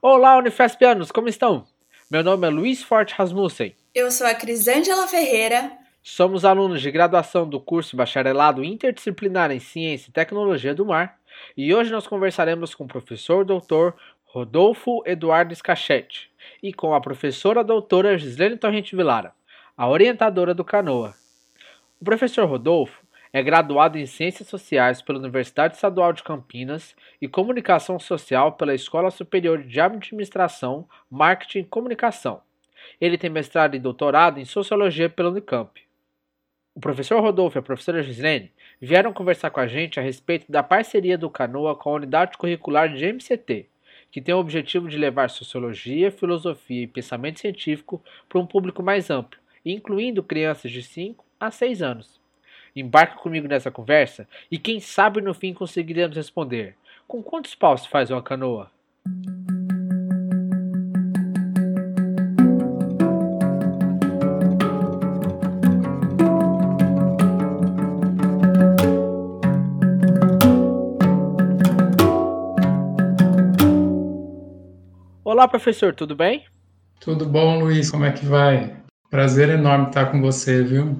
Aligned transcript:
Olá, 0.00 0.38
Unifespianos, 0.38 1.10
como 1.10 1.28
estão? 1.28 1.66
Meu 2.08 2.22
nome 2.22 2.46
é 2.46 2.50
Luiz 2.50 2.84
Forte 2.84 3.12
Rasmussen. 3.14 3.74
Eu 3.92 4.12
sou 4.12 4.28
a 4.28 4.34
Crisângela 4.34 5.08
Ferreira. 5.08 5.72
Somos 6.04 6.44
alunos 6.44 6.80
de 6.80 6.88
graduação 6.88 7.48
do 7.48 7.58
curso 7.58 7.96
Bacharelado 7.96 8.62
Interdisciplinar 8.62 9.50
em 9.50 9.58
Ciência 9.58 10.08
e 10.08 10.12
Tecnologia 10.12 10.72
do 10.72 10.86
Mar 10.86 11.18
e 11.56 11.74
hoje 11.74 11.90
nós 11.90 12.06
conversaremos 12.06 12.76
com 12.76 12.84
o 12.84 12.88
professor 12.88 13.44
doutor 13.44 13.96
Rodolfo 14.26 15.02
Eduardo 15.04 15.52
Scachete 15.52 16.30
e 16.62 16.72
com 16.72 16.94
a 16.94 17.00
professora 17.00 17.64
doutora 17.64 18.16
Gislene 18.16 18.56
Torrente 18.56 18.94
Vilara, 18.94 19.32
a 19.76 19.88
orientadora 19.88 20.54
do 20.54 20.64
Canoa. 20.64 21.12
O 22.00 22.04
professor 22.04 22.48
Rodolfo 22.48 23.02
é 23.32 23.42
graduado 23.42 23.98
em 23.98 24.06
Ciências 24.06 24.48
Sociais 24.48 25.02
pela 25.02 25.18
Universidade 25.18 25.74
Estadual 25.74 26.12
de 26.12 26.22
Campinas 26.22 26.94
e 27.20 27.28
Comunicação 27.28 27.98
Social 27.98 28.52
pela 28.52 28.74
Escola 28.74 29.10
Superior 29.10 29.62
de 29.62 29.80
Administração, 29.80 30.88
Marketing 31.10 31.60
e 31.60 31.64
Comunicação. 31.64 32.40
Ele 33.00 33.18
tem 33.18 33.30
mestrado 33.30 33.74
e 33.74 33.78
doutorado 33.78 34.40
em 34.40 34.44
Sociologia 34.44 35.08
pela 35.08 35.30
Unicamp. 35.30 35.80
O 36.74 36.80
professor 36.80 37.20
Rodolfo 37.20 37.58
e 37.58 37.60
a 37.60 37.62
professora 37.62 38.02
Gislene 38.02 38.52
vieram 38.80 39.12
conversar 39.12 39.50
com 39.50 39.60
a 39.60 39.66
gente 39.66 39.98
a 39.98 40.02
respeito 40.02 40.50
da 40.50 40.62
parceria 40.62 41.18
do 41.18 41.28
Canoa 41.28 41.74
com 41.74 41.90
a 41.90 41.94
unidade 41.94 42.38
curricular 42.38 42.92
de 42.92 43.04
MCT, 43.04 43.66
que 44.10 44.22
tem 44.22 44.34
o 44.34 44.38
objetivo 44.38 44.88
de 44.88 44.96
levar 44.96 45.28
sociologia, 45.28 46.10
filosofia 46.10 46.84
e 46.84 46.86
pensamento 46.86 47.40
científico 47.40 48.02
para 48.28 48.38
um 48.38 48.46
público 48.46 48.82
mais 48.82 49.10
amplo, 49.10 49.38
incluindo 49.64 50.22
crianças 50.22 50.70
de 50.70 50.82
5 50.82 51.24
a 51.38 51.50
6 51.50 51.82
anos. 51.82 52.18
Embarque 52.80 53.16
comigo 53.16 53.48
nessa 53.48 53.70
conversa 53.72 54.28
e 54.50 54.56
quem 54.56 54.78
sabe 54.78 55.20
no 55.20 55.34
fim 55.34 55.52
conseguiremos 55.52 56.16
responder: 56.16 56.76
com 57.08 57.20
quantos 57.22 57.54
paus 57.54 57.82
se 57.82 57.88
faz 57.88 58.10
uma 58.10 58.22
canoa? 58.22 58.70
Olá, 75.24 75.46
professor, 75.46 75.94
tudo 75.94 76.16
bem? 76.16 76.44
Tudo 77.00 77.26
bom, 77.26 77.60
Luiz? 77.60 77.90
Como 77.90 78.04
é 78.04 78.12
que 78.12 78.24
vai? 78.24 78.76
Prazer 79.10 79.48
enorme 79.50 79.88
estar 79.88 80.06
com 80.06 80.20
você, 80.20 80.62
viu? 80.62 80.96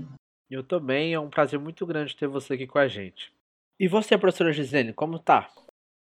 Eu 0.50 0.62
também, 0.62 1.12
é 1.12 1.20
um 1.20 1.28
prazer 1.28 1.58
muito 1.58 1.84
grande 1.84 2.16
ter 2.16 2.26
você 2.26 2.54
aqui 2.54 2.66
com 2.66 2.78
a 2.78 2.88
gente. 2.88 3.30
E 3.78 3.86
você, 3.86 4.16
professora 4.16 4.50
Gisele, 4.50 4.94
como 4.94 5.18
tá? 5.18 5.50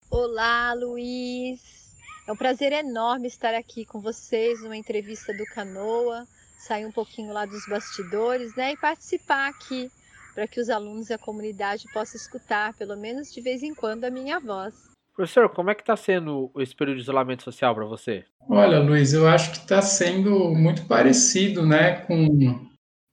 Olá, 0.10 0.74
Luiz. 0.74 1.96
É 2.28 2.32
um 2.32 2.36
prazer 2.36 2.72
enorme 2.72 3.28
estar 3.28 3.54
aqui 3.54 3.86
com 3.86 4.02
vocês 4.02 4.64
numa 4.64 4.76
entrevista 4.76 5.32
do 5.32 5.46
Canoa, 5.46 6.26
sair 6.58 6.88
um 6.88 6.92
pouquinho 6.92 7.32
lá 7.32 7.46
dos 7.46 7.68
bastidores, 7.68 8.56
né, 8.56 8.74
e 8.74 8.78
participar 8.78 9.48
aqui 9.50 9.92
para 10.34 10.48
que 10.48 10.60
os 10.60 10.72
alunos 10.72 11.12
e 11.12 11.14
a 11.14 11.20
comunidade 11.20 11.86
possam 11.94 12.20
escutar, 12.20 12.74
pelo 12.74 12.98
menos 12.98 13.32
de 13.32 13.42
vez 13.42 13.62
em 13.62 13.76
quando, 13.76 14.06
a 14.06 14.10
minha 14.10 14.40
voz. 14.40 14.74
Professor, 15.14 15.50
como 15.50 15.70
é 15.70 15.76
que 15.76 15.82
está 15.82 15.96
sendo 15.96 16.52
esse 16.58 16.76
período 16.76 16.98
de 16.98 17.04
isolamento 17.04 17.44
social 17.44 17.76
para 17.76 17.86
você? 17.86 18.26
Olha, 18.50 18.80
Luiz, 18.80 19.14
eu 19.14 19.28
acho 19.28 19.52
que 19.52 19.58
está 19.58 19.84
sendo 19.84 20.50
muito 20.50 20.88
parecido, 20.88 21.64
né, 21.64 21.98
com 22.06 22.71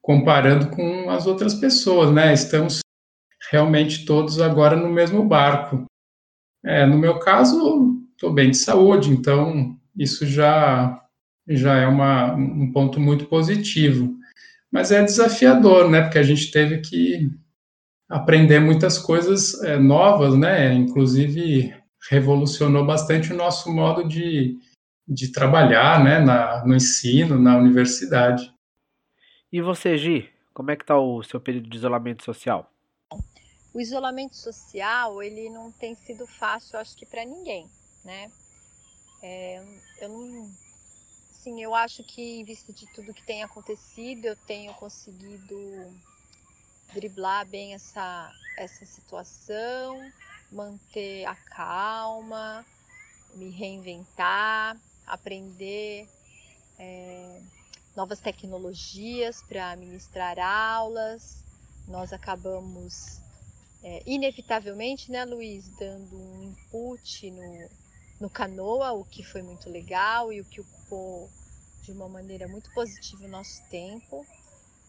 comparando 0.09 0.70
com 0.70 1.11
as 1.11 1.27
outras 1.27 1.53
pessoas, 1.53 2.11
né? 2.11 2.33
Estamos 2.33 2.78
realmente 3.51 4.06
todos 4.06 4.41
agora 4.41 4.75
no 4.75 4.89
mesmo 4.89 5.23
barco. 5.23 5.84
É, 6.65 6.87
no 6.87 6.97
meu 6.97 7.19
caso, 7.19 8.03
estou 8.12 8.33
bem 8.33 8.50
de 8.50 8.56
saúde, 8.56 9.11
então 9.11 9.78
isso 9.95 10.27
já 10.27 11.05
já 11.47 11.77
é 11.77 11.87
uma, 11.87 12.34
um 12.34 12.73
ponto 12.73 12.98
muito 12.98 13.27
positivo. 13.27 14.17
Mas 14.73 14.91
é 14.91 15.05
desafiador, 15.05 15.91
né? 15.91 16.00
Porque 16.00 16.19
a 16.19 16.22
gente 16.22 16.50
teve 16.50 16.78
que 16.78 17.31
aprender 18.09 18.60
muitas 18.60 18.99
coisas 18.99 19.62
é, 19.62 19.78
novas, 19.78 20.34
né? 20.34 20.72
Inclusive 20.72 21.75
revolucionou 22.10 22.87
bastante 22.87 23.31
o 23.31 23.37
nosso 23.37 23.71
modo 23.71 24.09
de, 24.09 24.56
de 25.06 25.31
trabalhar, 25.33 26.03
né? 26.03 26.19
Na, 26.19 26.65
no 26.65 26.75
ensino, 26.75 27.38
na 27.38 27.59
universidade. 27.59 28.50
E 29.50 29.62
você, 29.62 29.97
Gi, 29.97 30.31
como 30.53 30.70
é 30.70 30.76
que 30.76 30.82
está 30.82 30.98
o 30.98 31.22
seu 31.22 31.41
período 31.41 31.70
de 31.70 31.76
isolamento 31.78 32.22
social? 32.22 32.70
O 33.72 33.81
isolamento 33.81 34.36
social, 34.36 35.22
ele 35.22 35.48
não 35.48 35.72
tem 35.72 35.94
sido 35.94 36.26
fácil, 36.26 36.78
acho 36.78 36.94
que 36.94 37.06
para 37.06 37.25
ninguém, 37.25 37.66
né? 38.04 38.31
É, 39.22 39.64
eu 40.00 40.09
não, 40.10 40.50
sim, 41.32 41.62
eu 41.62 41.75
acho 41.75 42.04
que 42.04 42.41
em 42.41 42.44
vista 42.44 42.75
de 42.75 42.86
tudo 42.92 43.14
que 43.14 43.25
tem 43.25 43.42
acontecido, 43.42 44.26
eu 44.26 44.36
tenho 44.36 44.75
conseguido 44.75 45.56
driblar 46.92 47.47
bem 47.47 47.72
essa 47.75 48.30
essa 48.56 48.84
situação, 48.84 50.12
manter 50.53 51.25
a 51.25 51.34
calma, 51.34 52.66
me 53.34 53.48
reinventar, 53.50 54.76
aprender 55.06 56.09
é, 56.78 57.41
novas 57.98 58.20
tecnologias 58.20 59.42
para 59.42 59.75
ministrar 59.75 60.38
aulas. 60.38 61.42
Nós 61.88 62.12
acabamos, 62.12 63.20
é, 63.82 64.04
inevitavelmente, 64.06 65.10
né, 65.10 65.25
Luiz, 65.25 65.69
dando 65.70 66.16
um 66.16 66.44
input 66.44 67.28
no, 67.32 67.69
no 68.20 68.31
Canoa, 68.31 68.92
o 68.92 69.04
que 69.04 69.25
foi 69.25 69.42
muito 69.42 69.69
legal 69.69 70.32
e 70.32 70.41
o 70.41 70.44
que 70.44 70.60
ocupou 70.60 71.28
de 71.82 71.91
uma 71.91 72.09
maneira 72.09 72.47
muito 72.47 72.72
positiva 72.72 73.25
o 73.25 73.28
nosso 73.28 73.69
tempo 73.69 74.25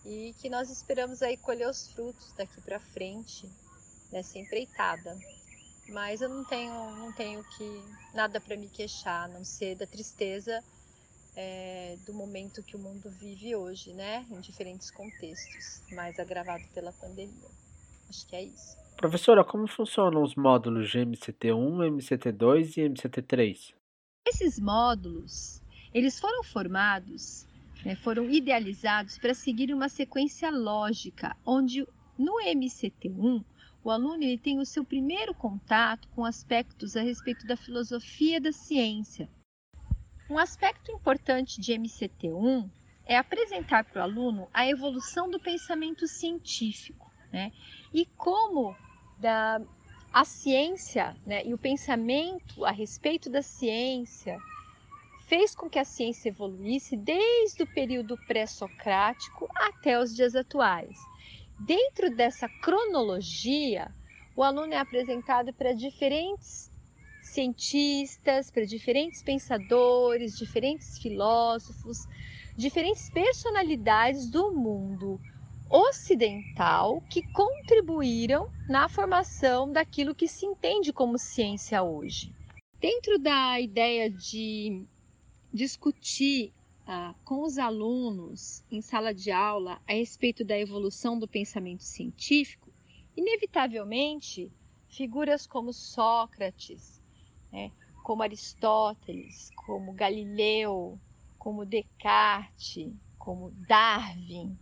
e 0.05 0.35
que 0.37 0.47
nós 0.47 0.69
esperamos 0.69 1.23
aí 1.23 1.35
colher 1.35 1.67
os 1.67 1.87
frutos 1.87 2.31
daqui 2.33 2.61
para 2.61 2.79
frente 2.79 3.49
nessa 4.11 4.37
empreitada. 4.37 5.17
Mas 5.87 6.21
eu 6.21 6.29
não 6.29 6.45
tenho, 6.45 6.91
não 6.97 7.11
tenho 7.11 7.43
que 7.57 7.83
nada 8.13 8.39
para 8.39 8.55
me 8.55 8.69
queixar, 8.69 9.25
a 9.25 9.27
não 9.27 9.43
ser 9.43 9.75
da 9.75 9.87
tristeza 9.87 10.63
é, 11.35 11.97
do 12.05 12.13
momento 12.13 12.63
que 12.63 12.75
o 12.75 12.79
mundo 12.79 13.09
vive 13.09 13.55
hoje, 13.55 13.93
né? 13.93 14.25
Em 14.31 14.39
diferentes 14.39 14.91
contextos, 14.91 15.81
mais 15.91 16.19
agravado 16.19 16.63
pela 16.73 16.91
pandemia. 16.91 17.49
Acho 18.09 18.27
que 18.27 18.35
é 18.35 18.43
isso. 18.43 18.77
Professora, 18.97 19.43
como 19.43 19.67
funcionam 19.67 20.23
os 20.23 20.35
módulos 20.35 20.89
de 20.89 20.99
MCT1, 20.99 21.89
MCT2 21.89 22.77
e 22.77 22.89
MCT3? 22.89 23.73
Esses 24.27 24.59
módulos, 24.59 25.61
eles 25.93 26.19
foram 26.19 26.43
formados, 26.43 27.47
né, 27.85 27.95
foram 27.95 28.29
idealizados 28.29 29.17
para 29.17 29.33
seguir 29.33 29.73
uma 29.73 29.87
sequência 29.87 30.49
lógica, 30.51 31.35
onde 31.45 31.87
no 32.17 32.33
MCT1 32.43 33.43
o 33.83 33.89
aluno 33.89 34.21
ele 34.21 34.37
tem 34.37 34.59
o 34.59 34.65
seu 34.65 34.83
primeiro 34.83 35.33
contato 35.33 36.07
com 36.09 36.25
aspectos 36.25 36.97
a 36.97 37.01
respeito 37.01 37.47
da 37.47 37.55
filosofia 37.55 38.41
da 38.41 38.51
ciência, 38.51 39.29
um 40.29 40.37
aspecto 40.37 40.91
importante 40.91 41.59
de 41.59 41.73
MCT1 41.73 42.69
é 43.05 43.17
apresentar 43.17 43.83
para 43.83 44.01
o 44.01 44.03
aluno 44.03 44.47
a 44.53 44.67
evolução 44.67 45.29
do 45.29 45.39
pensamento 45.39 46.07
científico, 46.07 47.11
né? 47.31 47.51
E 47.91 48.05
como 48.05 48.75
da, 49.17 49.59
a 50.13 50.23
ciência 50.23 51.17
né, 51.25 51.43
e 51.45 51.53
o 51.53 51.57
pensamento 51.57 52.63
a 52.63 52.71
respeito 52.71 53.29
da 53.29 53.41
ciência 53.41 54.37
fez 55.27 55.55
com 55.55 55.69
que 55.69 55.79
a 55.79 55.85
ciência 55.85 56.29
evoluísse 56.29 56.95
desde 56.95 57.63
o 57.63 57.67
período 57.67 58.17
pré-socrático 58.25 59.47
até 59.55 59.99
os 59.99 60.15
dias 60.15 60.35
atuais. 60.35 60.97
Dentro 61.59 62.15
dessa 62.15 62.47
cronologia, 62.61 63.93
o 64.35 64.43
aluno 64.43 64.73
é 64.73 64.77
apresentado 64.77 65.53
para 65.53 65.73
diferentes 65.73 66.68
cientistas, 67.29 68.51
para 68.51 68.65
diferentes 68.65 69.21
pensadores, 69.23 70.37
diferentes 70.37 70.97
filósofos, 70.99 72.07
diferentes 72.57 73.09
personalidades 73.09 74.29
do 74.29 74.51
mundo 74.53 75.19
ocidental 75.69 77.01
que 77.09 77.21
contribuíram 77.31 78.49
na 78.67 78.89
formação 78.89 79.71
daquilo 79.71 80.15
que 80.15 80.27
se 80.27 80.45
entende 80.45 80.91
como 80.91 81.17
ciência 81.17 81.83
hoje. 81.83 82.33
Dentro 82.79 83.19
da 83.19 83.59
ideia 83.59 84.09
de 84.09 84.85
discutir 85.53 86.53
ah, 86.87 87.13
com 87.23 87.43
os 87.43 87.57
alunos 87.57 88.63
em 88.71 88.81
sala 88.81 89.13
de 89.13 89.31
aula 89.31 89.79
a 89.87 89.93
respeito 89.93 90.43
da 90.43 90.57
evolução 90.57 91.19
do 91.19 91.27
pensamento 91.27 91.83
científico, 91.83 92.71
inevitavelmente 93.15 94.51
figuras 94.87 95.45
como 95.45 95.71
Sócrates, 95.71 96.98
né? 97.51 97.71
como 98.03 98.23
Aristóteles, 98.23 99.51
como 99.55 99.93
Galileu, 99.93 100.99
como 101.37 101.65
Descartes, 101.65 102.93
como 103.17 103.51
Darwin, 103.67 104.57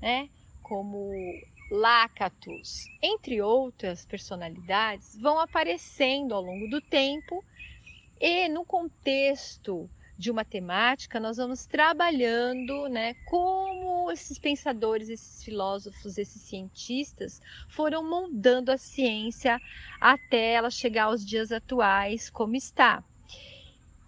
né? 0.00 0.28
como 0.62 1.12
Lactus, 1.70 2.84
entre 3.02 3.40
outras 3.40 4.04
personalidades, 4.04 5.16
vão 5.20 5.38
aparecendo 5.38 6.34
ao 6.34 6.42
longo 6.42 6.68
do 6.68 6.80
tempo 6.80 7.44
E 8.20 8.48
no 8.48 8.64
contexto 8.64 9.90
de 10.20 10.30
uma 10.30 10.44
temática, 10.44 11.18
nós 11.18 11.38
vamos 11.38 11.64
trabalhando 11.64 12.88
né, 12.88 13.14
como 13.24 14.12
esses 14.12 14.38
pensadores, 14.38 15.08
esses 15.08 15.42
filósofos, 15.42 16.18
esses 16.18 16.42
cientistas 16.42 17.40
foram 17.70 18.08
moldando 18.08 18.70
a 18.70 18.76
ciência 18.76 19.58
até 19.98 20.52
ela 20.52 20.70
chegar 20.70 21.04
aos 21.04 21.24
dias 21.24 21.50
atuais, 21.50 22.28
como 22.28 22.54
está. 22.54 23.02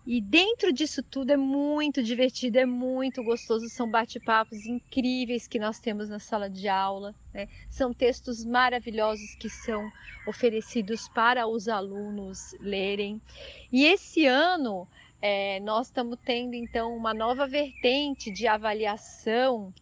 E 0.04 0.20
dentro 0.20 0.72
disso 0.72 1.00
tudo 1.00 1.30
é 1.30 1.36
muito 1.36 2.02
divertido, 2.02 2.58
é 2.58 2.66
muito 2.66 3.22
gostoso. 3.22 3.68
São 3.68 3.88
bate-papos 3.88 4.66
incríveis 4.66 5.46
que 5.46 5.60
nós 5.60 5.78
temos 5.78 6.08
na 6.08 6.18
sala 6.18 6.50
de 6.50 6.66
aula. 6.66 7.14
Né? 7.32 7.48
São 7.70 7.94
textos 7.94 8.44
maravilhosos 8.44 9.36
que 9.36 9.48
são 9.48 9.88
oferecidos 10.26 11.08
para 11.08 11.46
os 11.46 11.68
alunos 11.68 12.52
lerem. 12.58 13.22
E 13.70 13.84
esse 13.84 14.26
ano 14.26 14.88
é, 15.22 15.60
nós 15.60 15.86
estamos 15.86 16.18
tendo 16.24 16.54
então 16.54 16.96
uma 16.96 17.14
nova 17.14 17.46
vertente 17.46 18.28
de 18.30 18.48
avaliação 18.48 19.72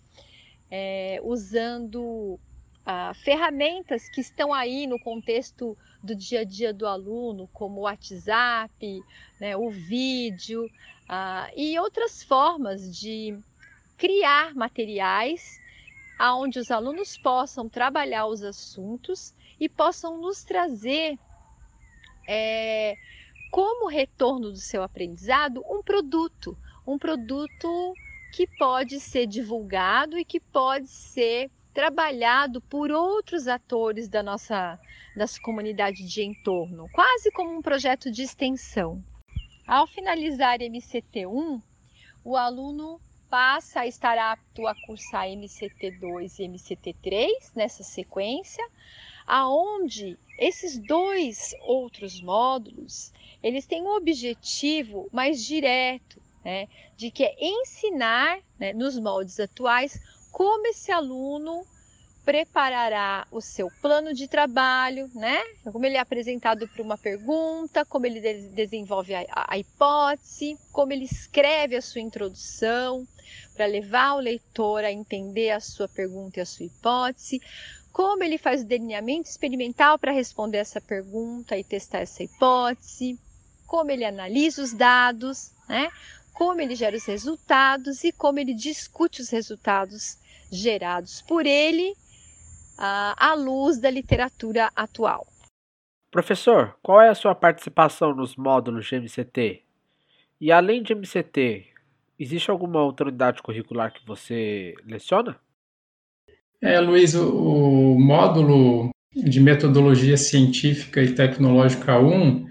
é, 0.70 1.18
usando 1.24 2.38
ah, 2.84 3.14
ferramentas 3.14 4.08
que 4.10 4.20
estão 4.20 4.52
aí 4.52 4.86
no 4.86 4.98
contexto 4.98 5.76
do 6.02 6.14
dia 6.14 6.40
a 6.40 6.44
dia 6.44 6.72
do 6.74 6.86
aluno, 6.86 7.48
como 7.52 7.80
o 7.80 7.82
WhatsApp, 7.84 9.02
né, 9.40 9.56
o 9.56 9.70
vídeo 9.70 10.66
uh, 10.66 11.52
e 11.56 11.78
outras 11.78 12.22
formas 12.22 12.94
de 12.96 13.38
criar 13.96 14.54
materiais 14.54 15.60
aonde 16.18 16.58
os 16.58 16.70
alunos 16.70 17.16
possam 17.16 17.68
trabalhar 17.68 18.26
os 18.26 18.42
assuntos 18.42 19.34
e 19.58 19.68
possam 19.68 20.18
nos 20.18 20.42
trazer 20.42 21.18
é, 22.26 22.96
como 23.50 23.88
retorno 23.88 24.50
do 24.50 24.58
seu 24.58 24.82
aprendizado 24.82 25.64
um 25.68 25.82
produto, 25.82 26.56
um 26.86 26.98
produto 26.98 27.94
que 28.32 28.46
pode 28.46 29.00
ser 29.00 29.26
divulgado 29.26 30.16
e 30.18 30.24
que 30.24 30.38
pode 30.38 30.88
ser 30.88 31.50
trabalhado 31.74 32.60
por 32.60 32.90
outros 32.90 33.48
atores 33.48 34.08
da 34.08 34.22
nossa, 34.22 34.78
nossa 35.16 35.40
comunidade 35.40 36.06
de 36.06 36.22
entorno, 36.22 36.88
quase 36.92 37.30
como 37.32 37.56
um 37.56 37.62
projeto 37.62 38.10
de 38.10 38.22
extensão. 38.22 39.02
Ao 39.66 39.86
finalizar 39.86 40.58
MCT1, 40.58 41.62
o 42.24 42.36
aluno 42.36 43.00
passa 43.28 43.80
a 43.80 43.86
estar 43.86 44.18
apto 44.18 44.66
a 44.66 44.74
cursar 44.84 45.26
MCT2 45.26 46.40
e 46.40 46.48
MCT3 46.48 47.28
nessa 47.54 47.84
sequência, 47.84 48.66
aonde 49.30 50.18
esses 50.36 50.76
dois 50.76 51.54
outros 51.62 52.20
módulos, 52.20 53.12
eles 53.40 53.64
têm 53.64 53.80
um 53.80 53.94
objetivo 53.94 55.08
mais 55.12 55.44
direto, 55.44 56.20
né, 56.44 56.66
de 56.96 57.12
que 57.12 57.22
é 57.22 57.36
ensinar, 57.38 58.40
né, 58.58 58.72
nos 58.72 58.98
moldes 58.98 59.38
atuais, 59.38 60.00
como 60.32 60.66
esse 60.66 60.90
aluno 60.90 61.64
preparará 62.24 63.26
o 63.30 63.40
seu 63.40 63.70
plano 63.80 64.12
de 64.12 64.28
trabalho, 64.28 65.10
né? 65.14 65.40
Como 65.64 65.84
ele 65.86 65.96
é 65.96 66.00
apresentado 66.00 66.68
para 66.68 66.82
uma 66.82 66.98
pergunta, 66.98 67.84
como 67.84 68.06
ele 68.06 68.20
de 68.20 68.48
desenvolve 68.50 69.14
a, 69.14 69.24
a, 69.30 69.58
hipótese, 69.58 70.56
como 70.70 70.92
ele 70.92 71.04
escreve 71.04 71.76
a 71.76 71.82
sua 71.82 72.00
introdução 72.00 73.06
para 73.54 73.66
levar 73.66 74.14
o 74.14 74.20
leitor 74.20 74.84
a 74.84 74.92
entender 74.92 75.50
a 75.50 75.60
sua 75.60 75.88
pergunta 75.88 76.38
e 76.38 76.42
a 76.42 76.46
sua 76.46 76.66
hipótese, 76.66 77.40
como 77.92 78.22
ele 78.22 78.38
faz 78.38 78.62
o 78.62 78.66
delineamento 78.66 79.28
experimental 79.28 79.98
para 79.98 80.12
responder 80.12 80.58
essa 80.58 80.80
pergunta 80.80 81.56
e 81.56 81.64
testar 81.64 82.00
essa 82.00 82.22
hipótese, 82.22 83.18
como 83.66 83.90
ele 83.90 84.04
analisa 84.04 84.62
os 84.62 84.72
dados, 84.72 85.52
né? 85.68 85.90
Como 86.32 86.60
ele 86.60 86.74
gera 86.74 86.96
os 86.96 87.04
resultados 87.04 88.02
e 88.04 88.12
como 88.12 88.38
ele 88.38 88.54
discute 88.54 89.20
os 89.20 89.30
resultados 89.30 90.18
gerados 90.50 91.22
por 91.22 91.46
ele 91.46 91.94
à 92.78 93.34
luz 93.34 93.78
da 93.78 93.90
literatura 93.90 94.70
atual. 94.74 95.26
Professor, 96.10 96.76
qual 96.82 97.00
é 97.00 97.08
a 97.10 97.14
sua 97.14 97.34
participação 97.34 98.14
nos 98.14 98.34
módulos 98.36 98.86
de 98.86 98.96
MCT? 98.96 99.62
E 100.40 100.50
além 100.50 100.82
de 100.82 100.94
MCT, 100.94 101.66
existe 102.18 102.50
alguma 102.50 102.82
outra 102.82 103.08
unidade 103.08 103.42
curricular 103.42 103.92
que 103.92 104.04
você 104.06 104.74
leciona? 104.84 105.38
É, 106.62 106.78
Luiz, 106.78 107.14
o, 107.14 107.94
o 107.94 108.00
módulo 108.00 108.90
de 109.14 109.40
metodologia 109.40 110.16
científica 110.16 111.02
e 111.02 111.14
tecnológica 111.14 111.98
1 111.98 112.48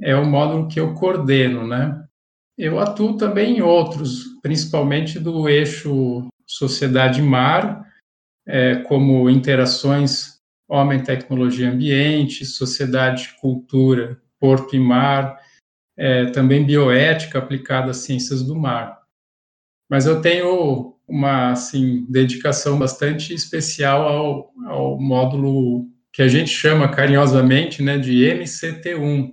é 0.00 0.14
o 0.14 0.26
módulo 0.26 0.68
que 0.68 0.78
eu 0.78 0.94
coordeno, 0.94 1.66
né? 1.66 2.04
Eu 2.56 2.78
atuo 2.78 3.16
também 3.16 3.58
em 3.58 3.62
outros, 3.62 4.24
principalmente 4.42 5.18
do 5.18 5.48
eixo 5.48 6.28
sociedade-mar, 6.46 7.86
é, 8.46 8.76
como 8.82 9.30
interações 9.30 10.38
homem, 10.68 11.02
tecnologia, 11.02 11.70
ambiente, 11.70 12.44
sociedade, 12.44 13.34
cultura, 13.40 14.20
porto 14.38 14.76
e 14.76 14.78
mar, 14.78 15.40
é, 15.96 16.26
também 16.26 16.64
bioética 16.64 17.38
aplicada 17.38 17.90
às 17.90 17.98
ciências 17.98 18.42
do 18.42 18.54
mar. 18.54 19.02
Mas 19.90 20.04
eu 20.04 20.20
tenho 20.20 20.97
uma 21.08 21.52
assim, 21.52 22.04
dedicação 22.08 22.78
bastante 22.78 23.32
especial 23.32 24.06
ao, 24.06 24.52
ao 24.66 25.00
módulo 25.00 25.88
que 26.12 26.22
a 26.22 26.28
gente 26.28 26.50
chama 26.50 26.90
carinhosamente 26.90 27.82
né, 27.82 27.96
de 27.96 28.24
MCT1, 28.24 29.32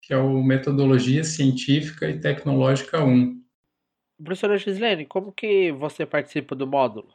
que 0.00 0.14
é 0.14 0.16
o 0.16 0.42
Metodologia 0.42 1.24
Científica 1.24 2.08
e 2.08 2.20
Tecnológica 2.20 3.02
1. 3.02 3.42
Professora 4.22 4.56
Gislene, 4.56 5.04
como 5.04 5.32
que 5.32 5.72
você 5.72 6.06
participa 6.06 6.54
do 6.54 6.66
módulo? 6.66 7.08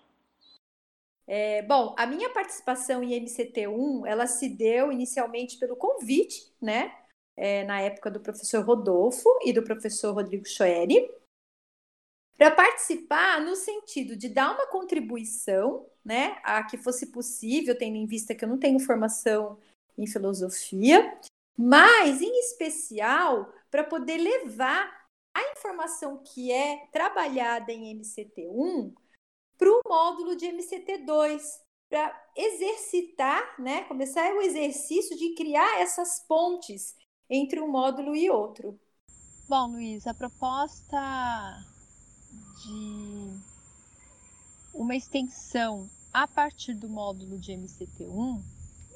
É, 1.28 1.62
bom, 1.62 1.96
a 1.98 2.06
minha 2.06 2.30
participação 2.30 3.02
em 3.02 3.24
MCT1, 3.24 4.06
ela 4.06 4.28
se 4.28 4.50
deu 4.50 4.92
inicialmente 4.92 5.58
pelo 5.58 5.76
convite, 5.76 6.52
né? 6.62 6.92
É, 7.38 7.64
na 7.64 7.80
época 7.80 8.12
do 8.12 8.20
professor 8.20 8.64
Rodolfo 8.66 9.30
e 9.46 9.54
do 9.54 9.64
professor 9.64 10.14
Rodrigo 10.14 10.46
Schoeri, 10.46 11.10
para 12.42 12.50
participar 12.50 13.40
no 13.40 13.56
sentido 13.56 14.16
de 14.16 14.28
dar 14.28 14.56
uma 14.56 14.66
contribuição, 14.66 15.86
né, 16.04 16.40
a 16.44 16.64
que 16.64 16.76
fosse 16.76 17.12
possível, 17.12 17.78
tendo 17.78 17.98
em 17.98 18.08
vista 18.08 18.34
que 18.34 18.44
eu 18.44 18.50
não 18.50 18.58
tenho 18.58 18.80
formação 18.80 19.60
em 19.96 20.08
filosofia, 20.08 21.20
mas 21.56 22.20
em 22.20 22.40
especial 22.40 23.54
para 23.70 23.84
poder 23.84 24.18
levar 24.18 24.92
a 25.36 25.52
informação 25.52 26.24
que 26.34 26.52
é 26.52 26.88
trabalhada 26.92 27.72
em 27.72 27.96
MCT1 27.96 28.92
para 29.56 29.70
o 29.70 29.82
módulo 29.86 30.36
de 30.36 30.48
MCT2, 30.48 31.44
para 31.88 32.32
exercitar, 32.36 33.62
né, 33.62 33.84
começar 33.84 34.34
o 34.34 34.42
exercício 34.42 35.16
de 35.16 35.36
criar 35.36 35.80
essas 35.80 36.26
pontes 36.28 36.96
entre 37.30 37.62
um 37.62 37.68
módulo 37.68 38.16
e 38.16 38.32
outro. 38.32 38.80
Bom, 39.48 39.74
Luiz, 39.74 40.08
a 40.08 40.14
proposta 40.16 41.71
de 42.64 43.40
uma 44.74 44.96
extensão 44.96 45.90
a 46.14 46.28
partir 46.28 46.74
do 46.74 46.90
módulo 46.90 47.40
de 47.40 47.54
MCT1, 47.54 48.42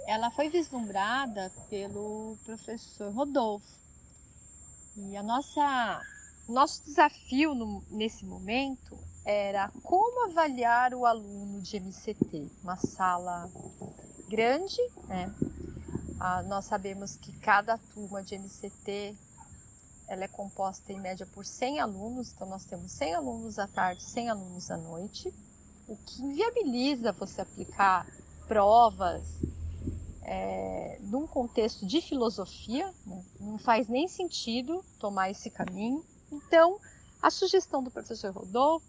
ela 0.08 0.30
foi 0.32 0.50
vislumbrada 0.50 1.52
pelo 1.70 2.38
professor 2.46 3.12
Rodolfo. 3.14 3.80
E 4.98 5.16
a 5.18 5.24
nossa 5.24 6.02
nosso 6.48 6.84
desafio 6.86 7.56
no, 7.56 7.84
nesse 7.90 8.24
momento 8.24 8.98
era 9.26 9.72
como 9.82 10.30
avaliar 10.30 10.94
o 10.94 11.06
aluno 11.06 11.60
de 11.62 11.78
MCT. 11.80 12.52
Uma 12.62 12.78
sala 12.78 13.50
grande, 14.30 14.78
né? 15.08 15.34
Ah, 16.20 16.44
nós 16.44 16.66
sabemos 16.66 17.16
que 17.16 17.32
cada 17.40 17.78
turma 17.78 18.22
de 18.22 18.36
MCT 18.36 19.18
ela 20.08 20.24
é 20.24 20.28
composta 20.28 20.92
em 20.92 21.00
média 21.00 21.26
por 21.26 21.46
100 21.46 21.80
alunos, 21.80 22.32
então 22.32 22.48
nós 22.48 22.66
temos 22.66 22.92
100 22.92 23.16
alunos 23.16 23.60
à 23.60 23.68
tarde, 23.68 24.04
100 24.04 24.30
alunos 24.30 24.70
à 24.70 24.78
noite, 24.78 25.34
o 25.88 25.96
que 25.98 26.22
inviabiliza 26.24 27.12
você 27.12 27.42
aplicar 27.42 28.08
provas 28.48 29.24
é, 30.22 31.00
num 31.02 31.28
contexto 31.28 31.86
de 31.86 32.02
filosofia, 32.02 32.92
né? 33.06 33.24
não 33.40 33.58
faz 33.58 33.88
nem 33.88 34.08
sentido 34.08 34.84
tomar 35.00 35.30
esse 35.30 35.50
caminho. 35.50 36.04
Então, 36.32 36.80
a 37.22 37.30
sugestão 37.30 37.84
do 37.84 37.92
professor 37.92 38.32
Rodolfo 38.32 38.86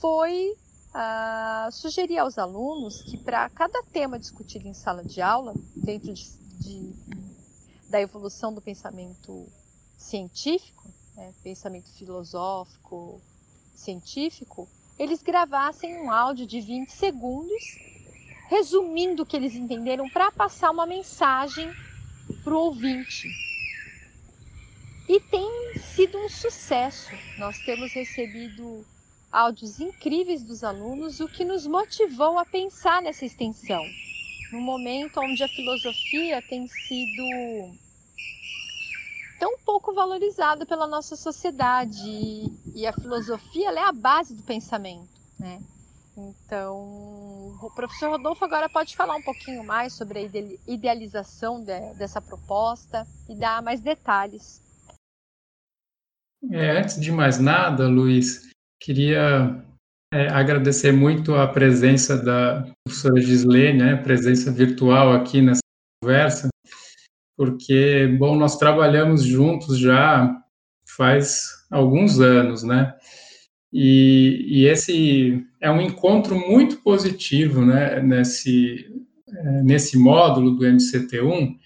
foi 0.00 0.56
uh, 0.94 1.70
sugerir 1.72 2.18
aos 2.18 2.38
alunos 2.38 3.02
que 3.02 3.16
para 3.18 3.48
cada 3.50 3.82
tema 3.84 4.18
discutido 4.18 4.66
em 4.66 4.74
sala 4.74 5.04
de 5.04 5.20
aula, 5.20 5.54
dentro 5.76 6.12
de, 6.12 6.30
de, 6.58 6.92
da 7.88 8.00
evolução 8.00 8.54
do 8.54 8.60
pensamento 8.60 9.46
científico, 10.00 10.88
né, 11.14 11.32
pensamento 11.42 11.90
filosófico, 11.92 13.20
científico, 13.74 14.68
eles 14.98 15.22
gravassem 15.22 15.96
um 15.98 16.10
áudio 16.10 16.46
de 16.46 16.60
20 16.60 16.90
segundos, 16.90 17.62
resumindo 18.48 19.22
o 19.22 19.26
que 19.26 19.36
eles 19.36 19.54
entenderam 19.54 20.08
para 20.08 20.32
passar 20.32 20.70
uma 20.70 20.86
mensagem 20.86 21.70
para 22.42 22.54
o 22.54 22.58
ouvinte. 22.58 23.28
e 25.08 25.18
tem 25.20 25.74
sido 25.94 26.18
um 26.18 26.28
sucesso. 26.28 27.10
Nós 27.36 27.58
temos 27.58 27.92
recebido 27.92 28.86
áudios 29.30 29.80
incríveis 29.80 30.42
dos 30.44 30.62
alunos, 30.62 31.18
o 31.20 31.28
que 31.28 31.44
nos 31.44 31.66
motivou 31.66 32.38
a 32.38 32.44
pensar 32.44 33.02
nessa 33.02 33.24
extensão. 33.24 33.84
No 34.52 34.60
momento 34.60 35.20
onde 35.20 35.42
a 35.42 35.48
filosofia 35.48 36.40
tem 36.42 36.66
sido 36.68 37.24
pouco 39.70 39.94
valorizada 39.94 40.66
pela 40.66 40.84
nossa 40.84 41.14
sociedade 41.14 42.02
e 42.74 42.84
a 42.84 42.92
filosofia 42.92 43.70
é 43.70 43.84
a 43.84 43.92
base 43.92 44.34
do 44.34 44.42
pensamento, 44.42 45.08
né? 45.38 45.60
Então, 46.16 46.76
o 47.62 47.70
professor 47.76 48.10
Rodolfo 48.10 48.44
agora 48.44 48.68
pode 48.68 48.96
falar 48.96 49.14
um 49.14 49.22
pouquinho 49.22 49.62
mais 49.62 49.92
sobre 49.92 50.18
a 50.18 50.22
idealização 50.66 51.62
de, 51.62 51.94
dessa 51.94 52.20
proposta 52.20 53.06
e 53.28 53.36
dar 53.36 53.62
mais 53.62 53.80
detalhes. 53.80 54.60
É, 56.50 56.80
antes 56.80 57.00
de 57.00 57.12
mais 57.12 57.38
nada, 57.38 57.86
Luiz, 57.86 58.50
queria 58.82 59.64
é, 60.12 60.26
agradecer 60.30 60.90
muito 60.90 61.36
a 61.36 61.46
presença 61.46 62.20
da 62.20 62.66
professora 62.84 63.20
Gislene, 63.20 63.78
né, 63.78 63.96
presença 63.96 64.50
virtual 64.50 65.12
aqui 65.12 65.40
nessa 65.40 65.60
conversa, 66.02 66.48
porque, 67.40 68.06
bom, 68.18 68.36
nós 68.36 68.58
trabalhamos 68.58 69.24
juntos 69.24 69.78
já 69.78 70.30
faz 70.94 71.40
alguns 71.70 72.20
anos, 72.20 72.62
né? 72.62 72.94
E, 73.72 74.44
e, 74.46 74.66
esse 74.66 75.42
é 75.58 75.70
um 75.70 75.80
encontro 75.80 76.38
muito 76.38 76.82
positivo 76.82 77.64
né, 77.64 77.98
nesse, 78.02 78.84
é, 79.26 79.62
nesse 79.62 79.96
módulo 79.96 80.50
do 80.50 80.66
MCT1, 80.66 81.56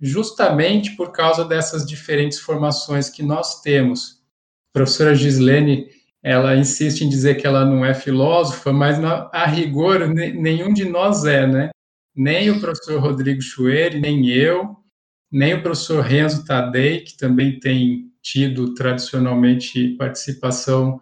justamente 0.00 0.94
por 0.94 1.10
causa 1.10 1.44
dessas 1.44 1.84
diferentes 1.84 2.38
formações 2.38 3.10
que 3.10 3.24
nós 3.24 3.60
temos. 3.60 4.22
A 4.70 4.78
professora 4.78 5.16
Gislene, 5.16 5.88
ela 6.22 6.54
insiste 6.54 7.00
em 7.00 7.08
dizer 7.08 7.34
que 7.38 7.46
ela 7.48 7.64
não 7.64 7.84
é 7.84 7.92
filósofa, 7.92 8.72
mas 8.72 9.00
na, 9.00 9.28
a 9.32 9.46
rigor 9.46 10.06
nenhum 10.06 10.72
de 10.72 10.84
nós 10.84 11.24
é, 11.24 11.44
né? 11.44 11.70
Nem 12.14 12.50
o 12.50 12.60
professor 12.60 13.00
Rodrigo 13.00 13.42
Chueri, 13.42 14.00
nem 14.00 14.28
eu, 14.28 14.83
nem 15.34 15.52
o 15.52 15.62
professor 15.62 16.00
Renzo 16.00 16.44
Tadei, 16.44 17.00
que 17.00 17.16
também 17.16 17.58
tem 17.58 18.08
tido 18.22 18.72
tradicionalmente 18.72 19.96
participação 19.96 21.00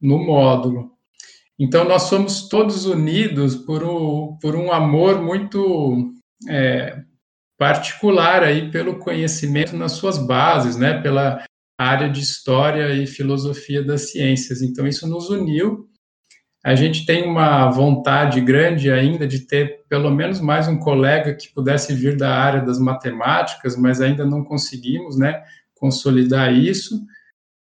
no 0.00 0.24
módulo. 0.24 0.92
Então, 1.58 1.84
nós 1.84 2.02
somos 2.02 2.48
todos 2.48 2.86
unidos 2.86 3.56
por, 3.56 3.82
o, 3.82 4.38
por 4.40 4.54
um 4.54 4.70
amor 4.70 5.20
muito 5.20 6.14
é, 6.48 7.02
particular 7.58 8.44
aí 8.44 8.70
pelo 8.70 9.00
conhecimento 9.00 9.76
nas 9.76 9.92
suas 9.92 10.16
bases, 10.16 10.76
né, 10.76 11.02
pela 11.02 11.44
área 11.76 12.08
de 12.08 12.20
história 12.20 12.94
e 12.94 13.04
filosofia 13.04 13.82
das 13.82 14.12
ciências. 14.12 14.62
Então, 14.62 14.86
isso 14.86 15.08
nos 15.08 15.28
uniu. 15.28 15.88
A 16.64 16.76
gente 16.76 17.04
tem 17.04 17.24
uma 17.24 17.68
vontade 17.70 18.40
grande 18.40 18.90
ainda 18.90 19.26
de 19.26 19.40
ter 19.40 19.80
pelo 19.88 20.10
menos 20.10 20.40
mais 20.40 20.68
um 20.68 20.78
colega 20.78 21.34
que 21.34 21.52
pudesse 21.52 21.92
vir 21.92 22.16
da 22.16 22.36
área 22.36 22.60
das 22.60 22.78
matemáticas, 22.78 23.76
mas 23.76 24.00
ainda 24.00 24.24
não 24.24 24.44
conseguimos, 24.44 25.18
né, 25.18 25.42
consolidar 25.74 26.54
isso. 26.54 27.00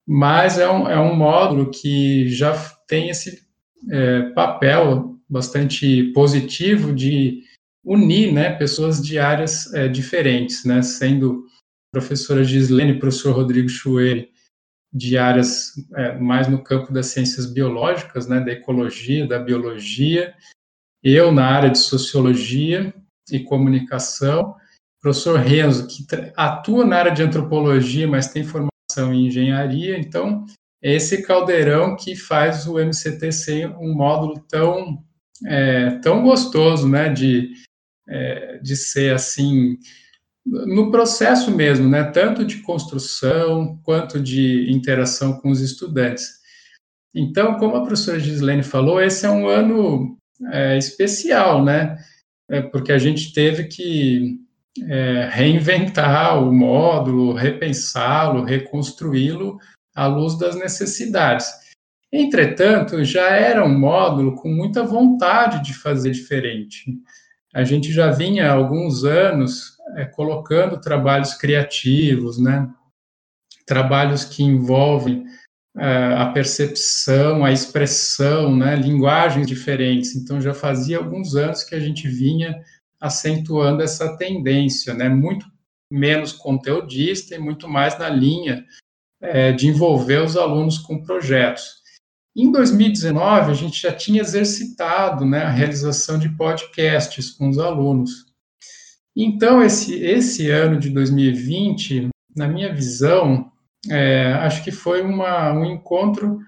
Mas 0.05 0.59
é 0.59 0.69
um, 0.69 0.89
é 0.89 0.99
um 0.99 1.15
módulo 1.15 1.71
que 1.71 2.29
já 2.29 2.53
tem 2.89 3.09
esse 3.09 3.47
é, 3.89 4.23
papel 4.31 5.17
bastante 5.29 6.05
positivo 6.13 6.93
de 6.93 7.43
unir 7.85 8.33
né, 8.33 8.51
pessoas 8.51 9.01
de 9.01 9.19
áreas 9.19 9.73
é, 9.75 9.87
diferentes, 9.87 10.65
né, 10.65 10.83
sendo 10.83 11.45
professora 11.93 12.43
Gislene 12.43 12.99
professor 12.99 13.33
Rodrigo 13.33 13.69
Chueri 13.69 14.29
de 14.93 15.19
áreas 15.19 15.73
é, 15.95 16.19
mais 16.19 16.49
no 16.49 16.63
campo 16.63 16.93
das 16.93 17.07
ciências 17.07 17.47
biológicas, 17.47 18.27
né, 18.27 18.41
da 18.41 18.53
ecologia, 18.53 19.27
da 19.27 19.39
biologia, 19.39 20.35
eu 21.03 21.31
na 21.31 21.47
área 21.47 21.71
de 21.71 21.79
sociologia 21.79 22.93
e 23.31 23.41
comunicação, 23.41 24.55
professor 25.01 25.39
Renzo, 25.39 25.87
que 25.87 26.07
atua 26.37 26.85
na 26.85 26.97
área 26.97 27.13
de 27.13 27.23
antropologia, 27.23 28.09
mas 28.09 28.29
tem 28.29 28.43
formação 28.43 29.13
em 29.13 29.27
engenharia. 29.27 29.99
Então, 29.99 30.45
é 30.83 30.95
esse 30.95 31.23
caldeirão 31.23 31.97
que 31.97 32.17
faz 32.17 32.67
o 32.67 32.79
MCT 32.79 33.33
ser 33.33 33.71
um 33.77 33.95
módulo 33.95 34.41
tão, 34.49 35.05
é, 35.47 35.91
tão 36.01 36.23
gostoso, 36.23 36.89
né, 36.89 37.09
de, 37.09 37.53
é, 38.09 38.59
de 38.59 38.77
ser 38.77 39.15
assim, 39.15 39.79
no 40.67 40.91
processo 40.91 41.51
mesmo, 41.51 41.89
né, 41.89 42.05
tanto 42.05 42.45
de 42.45 42.63
construção 42.63 43.79
quanto 43.85 44.21
de 44.21 44.71
interação 44.71 45.35
com 45.39 45.51
os 45.51 45.61
estudantes. 45.61 46.39
Então, 47.15 47.59
como 47.59 47.77
a 47.77 47.81
professora 47.81 48.19
Gislene 48.19 48.63
falou, 48.63 49.01
esse 49.01 49.27
é 49.27 49.31
um 49.31 49.49
ano 49.49 50.17
é, 50.53 50.79
especial, 50.79 51.65
né, 51.65 51.99
é, 52.49 52.63
porque 52.63 52.93
a 52.93 52.99
gente 52.99 53.33
teve 53.33 53.65
que 53.65 54.39
é, 54.89 55.29
reinventar 55.31 56.43
o 56.43 56.53
módulo, 56.53 57.35
repensá-lo, 57.35 58.45
reconstruí-lo 58.45 59.59
à 59.95 60.07
luz 60.07 60.39
das 60.39 60.55
necessidades. 60.55 61.47
Entretanto, 62.13 63.05
já 63.05 63.29
era 63.31 63.65
um 63.65 63.79
módulo 63.79 64.35
com 64.37 64.49
muita 64.49 64.83
vontade 64.83 65.63
de 65.63 65.75
fazer 65.75 66.13
diferente. 66.13 66.85
A 67.53 67.65
gente 67.65 67.93
já 67.93 68.11
vinha 68.11 68.51
há 68.51 68.55
alguns 68.55 69.05
anos 69.05 69.78
é, 69.97 70.05
colocando 70.05 70.81
trabalhos 70.81 71.35
criativos, 71.35 72.39
né? 72.39 72.69
trabalhos 73.67 74.25
que 74.25 74.43
envolvem 74.43 75.25
é, 75.77 76.15
a 76.15 76.27
percepção, 76.33 77.45
a 77.45 77.53
expressão, 77.53 78.57
né? 78.57 78.75
linguagens 78.77 79.47
diferentes. 79.47 80.15
Então, 80.17 80.41
já 80.41 80.55
fazia 80.55 80.99
alguns 80.99 81.35
anos 81.35 81.63
que 81.63 81.75
a 81.75 81.81
gente 81.81 82.09
vinha 82.09 82.59
acentuando 83.01 83.83
essa 83.83 84.17
tendência, 84.17 84.93
né? 84.93 85.09
Muito 85.09 85.47
menos 85.93 86.33
conteudista 86.33 87.35
e 87.35 87.39
muito 87.39 87.69
mais 87.69 87.99
na 87.99 88.09
linha 88.09 88.65
é, 89.21 89.53
de 89.53 89.69
envolver 89.69 90.23
os 90.23 90.37
alunos 90.37 90.79
com 90.79 91.03
projetos. 91.03 91.79
Em 92.37 92.53
2019, 92.53 93.51
a 93.51 93.55
gente 93.55 93.83
já 93.83 93.93
tinha 93.93 94.21
exercitado 94.21 95.25
né, 95.25 95.43
a 95.43 95.51
realização 95.51 96.19
de 96.19 96.29
podcasts 96.37 97.31
com 97.31 97.49
os 97.49 97.59
alunos. 97.59 98.28
Então, 99.21 99.61
esse, 99.61 99.97
esse 99.97 100.49
ano 100.49 100.79
de 100.79 100.91
2020, 100.91 102.09
na 102.37 102.47
minha 102.47 102.73
visão, 102.73 103.51
é, 103.91 104.33
acho 104.35 104.63
que 104.63 104.71
foi 104.71 105.03
uma, 105.03 105.53
um 105.53 105.65
encontro. 105.65 106.39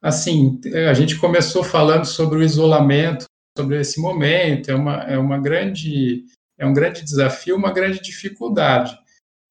Assim, 0.00 0.60
a 0.88 0.94
gente 0.94 1.18
começou 1.18 1.64
falando 1.64 2.04
sobre 2.04 2.38
o 2.38 2.42
isolamento 2.42 3.24
sobre 3.58 3.80
esse 3.80 4.00
momento, 4.00 4.70
é 4.70 4.74
uma, 4.74 5.02
é 5.02 5.18
uma 5.18 5.38
grande, 5.38 6.24
é 6.56 6.64
um 6.64 6.72
grande 6.72 7.02
desafio, 7.02 7.56
uma 7.56 7.72
grande 7.72 8.00
dificuldade. 8.00 8.96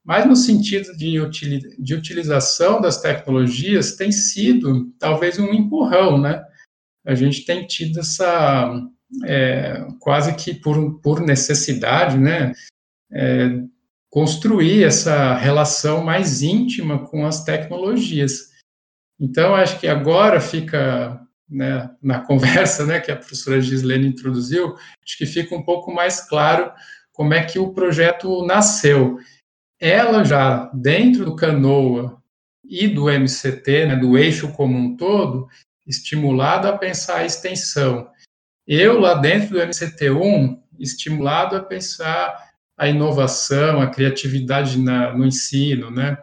Mas 0.05 0.25
no 0.25 0.37
sentido 0.37 0.95
de, 0.95 1.19
util, 1.19 1.59
de 1.77 1.93
utilização 1.93 2.79
das 2.79 3.01
tecnologias, 3.01 3.97
tem 3.97 4.11
sido 4.11 4.89
talvez 4.97 5.37
um 5.37 5.53
empurrão, 5.53 6.17
né? 6.17 6.43
A 7.05 7.13
gente 7.13 7.45
tem 7.45 7.67
tido 7.67 7.99
essa, 7.99 8.71
é, 9.25 9.87
quase 9.99 10.35
que 10.35 10.53
por, 10.53 10.99
por 11.01 11.19
necessidade, 11.19 12.17
né? 12.17 12.53
É, 13.11 13.61
construir 14.09 14.83
essa 14.83 15.35
relação 15.35 16.03
mais 16.03 16.41
íntima 16.41 17.05
com 17.07 17.25
as 17.25 17.43
tecnologias. 17.43 18.49
Então, 19.19 19.53
acho 19.53 19.79
que 19.79 19.87
agora 19.87 20.41
fica 20.41 21.21
né, 21.49 21.89
na 22.01 22.19
conversa 22.21 22.85
né, 22.85 22.99
que 22.99 23.11
a 23.11 23.15
professora 23.15 23.61
Gislene 23.61 24.07
introduziu, 24.07 24.75
acho 25.03 25.17
que 25.17 25.25
fica 25.25 25.55
um 25.55 25.63
pouco 25.63 25.91
mais 25.93 26.21
claro 26.21 26.71
como 27.11 27.33
é 27.33 27.43
que 27.43 27.59
o 27.59 27.73
projeto 27.73 28.45
nasceu. 28.45 29.19
Ela 29.79 30.23
já, 30.23 30.69
dentro 30.73 31.25
do 31.25 31.35
Canoa 31.35 32.21
e 32.63 32.87
do 32.87 33.09
MCT, 33.09 33.87
né, 33.87 33.95
do 33.95 34.17
eixo 34.17 34.51
como 34.53 34.77
um 34.77 34.95
todo, 34.95 35.47
estimulado 35.87 36.67
a 36.67 36.77
pensar 36.77 37.17
a 37.17 37.25
extensão. 37.25 38.09
Eu, 38.71 38.99
lá 38.99 39.15
dentro 39.15 39.49
do 39.49 39.59
MCT1, 39.59 40.59
estimulado 40.79 41.55
a 41.55 41.59
pensar 41.59 42.37
a 42.77 42.87
inovação, 42.87 43.81
a 43.81 43.87
criatividade 43.87 44.79
na, 44.79 45.11
no 45.11 45.25
ensino, 45.25 45.89
né? 45.89 46.15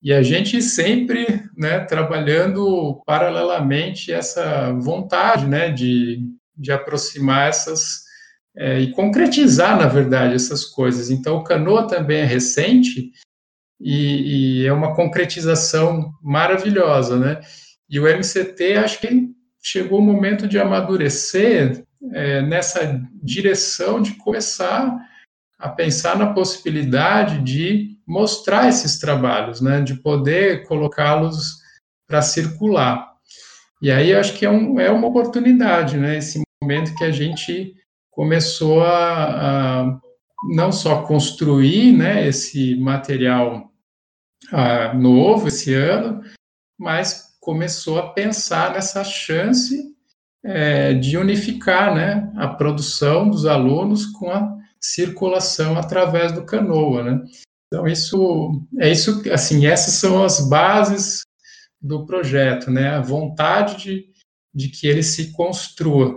E 0.00 0.12
a 0.12 0.22
gente 0.22 0.62
sempre 0.62 1.42
né, 1.56 1.80
trabalhando 1.80 3.02
paralelamente 3.04 4.12
essa 4.12 4.72
vontade 4.74 5.48
né, 5.48 5.70
de, 5.70 6.20
de 6.56 6.70
aproximar 6.70 7.48
essas 7.48 8.04
é, 8.56 8.78
e 8.78 8.92
concretizar, 8.92 9.76
na 9.76 9.88
verdade, 9.88 10.34
essas 10.34 10.64
coisas. 10.64 11.10
Então, 11.10 11.38
o 11.38 11.42
Canoa 11.42 11.88
também 11.88 12.20
é 12.20 12.24
recente 12.24 13.10
e, 13.80 14.60
e, 14.60 14.66
é 14.66 14.72
uma 14.72 14.94
concretização 14.94 16.12
maravilhosa, 16.22 17.18
né? 17.18 17.40
E 17.90 17.98
o 17.98 18.06
MCT, 18.06 18.76
acho 18.76 19.00
que 19.00 19.33
chegou 19.64 19.98
o 19.98 20.02
momento 20.02 20.46
de 20.46 20.58
amadurecer 20.58 21.84
é, 22.12 22.42
nessa 22.42 23.02
direção 23.22 24.02
de 24.02 24.12
começar 24.16 24.94
a 25.58 25.68
pensar 25.70 26.18
na 26.18 26.34
possibilidade 26.34 27.40
de 27.40 27.98
mostrar 28.06 28.68
esses 28.68 28.98
trabalhos, 28.98 29.62
né, 29.62 29.80
de 29.80 29.94
poder 29.94 30.66
colocá-los 30.66 31.62
para 32.06 32.20
circular. 32.20 33.14
E 33.80 33.90
aí 33.90 34.14
acho 34.14 34.34
que 34.34 34.44
é, 34.44 34.50
um, 34.50 34.78
é 34.78 34.90
uma 34.90 35.08
oportunidade, 35.08 35.96
né, 35.96 36.18
esse 36.18 36.42
momento 36.62 36.94
que 36.94 37.04
a 37.04 37.10
gente 37.10 37.74
começou 38.10 38.84
a, 38.84 39.80
a 39.80 40.00
não 40.50 40.70
só 40.70 41.02
construir, 41.02 41.92
né, 41.92 42.26
esse 42.28 42.74
material 42.76 43.72
uh, 44.52 44.96
novo 44.96 45.48
esse 45.48 45.72
ano, 45.72 46.22
mas 46.78 47.23
começou 47.44 47.98
a 47.98 48.10
pensar 48.10 48.72
nessa 48.72 49.04
chance 49.04 49.94
é, 50.42 50.94
de 50.94 51.18
unificar 51.18 51.94
né, 51.94 52.32
a 52.36 52.48
produção 52.48 53.28
dos 53.28 53.44
alunos 53.44 54.06
com 54.06 54.30
a 54.30 54.56
circulação 54.80 55.76
através 55.76 56.32
do 56.32 56.46
canoa, 56.46 57.02
né? 57.02 57.22
Então 57.66 57.86
isso 57.86 58.66
é 58.80 58.90
isso, 58.90 59.22
assim, 59.30 59.66
essas 59.66 59.94
são 59.94 60.24
as 60.24 60.48
bases 60.48 61.22
do 61.80 62.06
projeto, 62.06 62.70
né? 62.70 62.90
A 62.90 63.02
vontade 63.02 63.76
de, 63.82 64.06
de 64.54 64.68
que 64.70 64.86
ele 64.86 65.02
se 65.02 65.32
construa. 65.32 66.16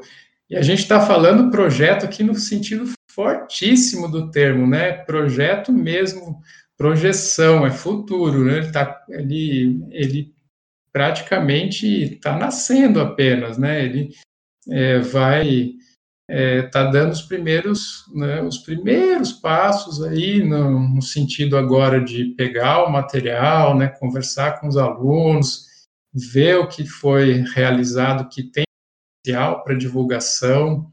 E 0.50 0.56
a 0.56 0.62
gente 0.62 0.80
está 0.80 1.06
falando 1.06 1.52
projeto 1.52 2.06
aqui 2.06 2.24
no 2.24 2.36
sentido 2.36 2.90
fortíssimo 3.12 4.10
do 4.10 4.32
termo, 4.32 4.66
né? 4.66 4.94
Projeto 4.94 5.74
mesmo, 5.74 6.40
projeção, 6.78 7.66
é 7.66 7.72
futuro, 7.72 8.46
né? 8.46 8.60
Ele, 8.60 8.72
tá, 8.72 9.06
ele, 9.10 9.86
ele 9.92 10.37
praticamente 10.98 11.86
está 11.86 12.36
nascendo 12.36 13.00
apenas, 13.00 13.56
né? 13.56 13.86
Ele 13.86 14.10
é, 14.68 14.98
vai 14.98 15.76
está 16.28 16.34
é, 16.36 16.62
tá 16.64 16.86
dando 16.86 17.12
os 17.12 17.22
primeiros, 17.22 18.04
né, 18.16 18.42
os 18.42 18.58
primeiros 18.58 19.32
passos 19.32 20.04
aí 20.04 20.44
no, 20.44 20.96
no, 20.96 21.02
sentido 21.02 21.56
agora 21.56 22.04
de 22.04 22.34
pegar 22.36 22.84
o 22.84 22.92
material, 22.92 23.78
né, 23.78 23.88
conversar 23.88 24.60
com 24.60 24.68
os 24.68 24.76
alunos, 24.76 25.68
ver 26.14 26.58
o 26.58 26.68
que 26.68 26.84
foi 26.84 27.46
realizado, 27.54 28.28
que 28.28 28.44
tem 28.44 28.66
potencial 29.24 29.64
para 29.64 29.78
divulgação. 29.78 30.90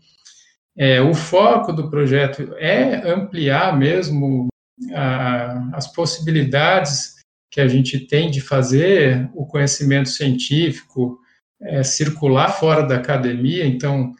É, 0.76 1.00
o 1.00 1.14
foco 1.14 1.72
do 1.72 1.88
projeto 1.88 2.54
é 2.58 3.10
ampliar 3.10 3.76
mesmo 3.76 4.48
a, 4.92 5.76
as 5.76 5.90
possibilidades 5.92 7.13
que 7.54 7.60
a 7.60 7.68
gente 7.68 8.00
tem 8.00 8.32
de 8.32 8.40
fazer 8.40 9.30
o 9.32 9.46
conhecimento 9.46 10.08
científico 10.08 11.20
é, 11.62 11.84
circular 11.84 12.48
fora 12.48 12.82
da 12.82 12.96
academia, 12.96 13.64
então 13.64 14.12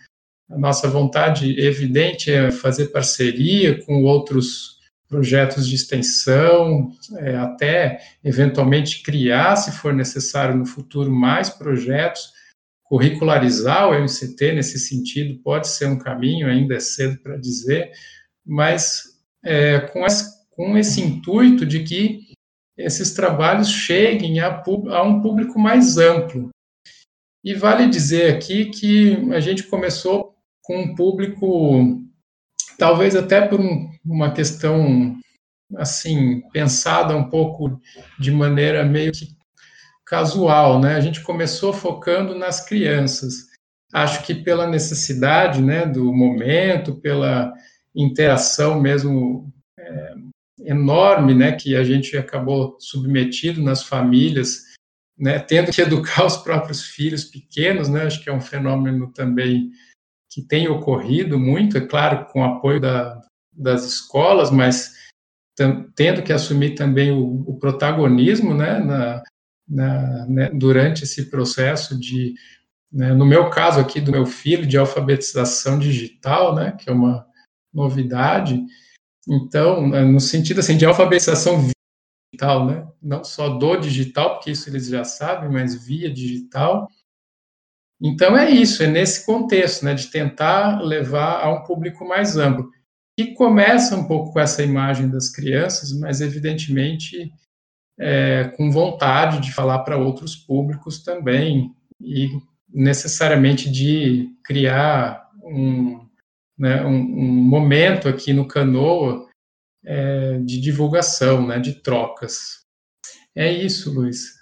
a 0.48 0.56
nossa 0.56 0.86
vontade 0.86 1.58
evidente 1.58 2.30
é 2.30 2.52
fazer 2.52 2.92
parceria 2.92 3.84
com 3.84 4.04
outros 4.04 4.78
projetos 5.08 5.68
de 5.68 5.74
extensão, 5.74 6.92
é, 7.16 7.34
até 7.34 7.98
eventualmente 8.22 9.02
criar, 9.02 9.56
se 9.56 9.72
for 9.72 9.92
necessário 9.92 10.56
no 10.56 10.64
futuro, 10.64 11.10
mais 11.10 11.50
projetos. 11.50 12.32
Curricularizar 12.84 13.88
o 13.88 13.94
MCT 13.94 14.52
nesse 14.52 14.78
sentido 14.78 15.40
pode 15.42 15.66
ser 15.66 15.86
um 15.86 15.98
caminho, 15.98 16.46
ainda 16.46 16.76
é 16.76 16.80
cedo 16.80 17.18
para 17.18 17.36
dizer, 17.36 17.90
mas 18.46 19.02
é, 19.44 19.80
com, 19.80 20.06
esse, 20.06 20.24
com, 20.50 20.78
esse, 20.78 21.00
intuito 21.00 21.66
de 21.66 21.82
que 21.82 22.24
esses 22.76 23.14
trabalhos 23.14 23.69
cheguem 23.69 24.40
a, 24.40 24.62
a 24.90 25.02
um 25.02 25.21
público 25.21 25.59
mais 25.59 25.97
amplo. 25.97 26.50
E 27.45 27.54
vale 27.54 27.88
dizer 27.88 28.35
aqui 28.35 28.66
que 28.66 29.16
a 29.33 29.40
gente 29.40 29.64
começou 29.64 30.35
com 30.62 30.81
um 30.81 30.95
público, 30.95 32.00
talvez 32.78 33.14
até 33.14 33.47
por 33.47 33.61
um, 33.61 33.90
uma 34.04 34.33
questão 34.33 35.14
assim 35.76 36.43
pensada 36.52 37.16
um 37.16 37.28
pouco 37.28 37.81
de 38.19 38.31
maneira 38.31 38.85
meio 38.85 39.12
que 39.12 39.37
casual, 40.07 40.81
né? 40.81 40.97
A 40.97 41.00
gente 41.00 41.23
começou 41.23 41.73
focando 41.73 42.35
nas 42.35 42.64
crianças. 42.64 43.49
Acho 43.93 44.23
que 44.25 44.35
pela 44.35 44.66
necessidade, 44.66 45.63
né, 45.63 45.87
do 45.87 46.13
momento, 46.13 47.00
pela 47.00 47.52
interação 47.95 48.80
mesmo 48.80 49.52
é, 49.78 50.15
enorme, 50.64 51.34
né, 51.34 51.52
que 51.52 51.76
a 51.76 51.84
gente 51.84 52.16
acabou 52.16 52.76
submetido 52.80 53.62
nas 53.62 53.82
famílias, 53.82 54.62
né, 55.18 55.38
tendo 55.38 55.72
que 55.72 55.80
educar 55.82 56.26
os 56.26 56.36
próprios 56.36 56.82
filhos 56.82 57.24
pequenos, 57.24 57.88
né? 57.88 58.04
Acho 58.04 58.22
que 58.22 58.30
é 58.30 58.32
um 58.32 58.40
fenômeno 58.40 59.12
também 59.12 59.70
que 60.30 60.42
tem 60.42 60.68
ocorrido 60.68 61.38
muito, 61.38 61.78
é 61.78 61.80
claro, 61.80 62.26
com 62.26 62.40
o 62.40 62.44
apoio 62.44 62.80
da, 62.80 63.20
das 63.52 63.84
escolas, 63.84 64.50
mas 64.50 64.92
tendo 65.94 66.22
que 66.22 66.32
assumir 66.32 66.74
também 66.74 67.12
o, 67.12 67.44
o 67.46 67.56
protagonismo 67.58 68.52
né, 68.52 68.80
na, 68.80 69.22
na, 69.68 70.26
né, 70.26 70.50
durante 70.52 71.04
esse 71.04 71.30
processo 71.30 71.98
de, 71.98 72.34
né, 72.92 73.12
no 73.14 73.24
meu 73.24 73.48
caso 73.50 73.78
aqui, 73.78 74.00
do 74.00 74.10
meu 74.10 74.26
filho, 74.26 74.66
de 74.66 74.76
alfabetização 74.76 75.78
digital, 75.78 76.54
né, 76.54 76.72
que 76.72 76.90
é 76.90 76.92
uma 76.92 77.24
novidade. 77.72 78.60
Então, 79.28 79.89
né, 79.89 80.02
no 80.02 80.21
sentido 80.21 80.60
assim, 80.60 80.76
de 80.76 80.84
alfabetização 80.84 81.69
digital, 82.32 82.67
né, 82.67 82.87
não 83.02 83.25
só 83.25 83.49
do 83.49 83.76
digital, 83.76 84.34
porque 84.34 84.50
isso 84.50 84.69
eles 84.69 84.87
já 84.87 85.04
sabem, 85.04 85.50
mas 85.50 85.87
via 85.87 86.13
digital, 86.13 86.89
então 88.02 88.37
é 88.37 88.50
isso, 88.50 88.82
é 88.82 88.87
nesse 88.87 89.25
contexto, 89.25 89.84
né, 89.84 89.95
de 89.95 90.08
tentar 90.08 90.80
levar 90.82 91.43
a 91.43 91.50
um 91.50 91.63
público 91.63 92.06
mais 92.06 92.37
amplo, 92.37 92.71
que 93.19 93.32
começa 93.32 93.97
um 93.97 94.06
pouco 94.06 94.32
com 94.32 94.41
essa 94.41 94.63
imagem 94.63 95.08
das 95.08 95.30
crianças, 95.30 95.93
mas 95.99 96.21
evidentemente 96.21 97.32
é, 97.99 98.52
com 98.56 98.71
vontade 98.71 99.41
de 99.41 99.52
falar 99.52 99.80
para 99.80 99.97
outros 99.97 100.34
públicos 100.34 101.02
também 101.02 101.73
e 102.00 102.28
necessariamente 102.69 103.71
de 103.71 104.30
criar 104.45 105.30
um, 105.45 106.03
né, 106.58 106.84
um, 106.84 106.95
um 106.95 107.43
momento 107.49 108.08
aqui 108.08 108.32
no 108.32 108.47
Canoa 108.47 109.28
é, 109.84 110.38
de 110.38 110.60
divulgação, 110.60 111.47
né, 111.47 111.58
de 111.58 111.82
trocas. 111.82 112.64
É 113.34 113.50
isso, 113.52 113.93
Luiz. 113.93 114.34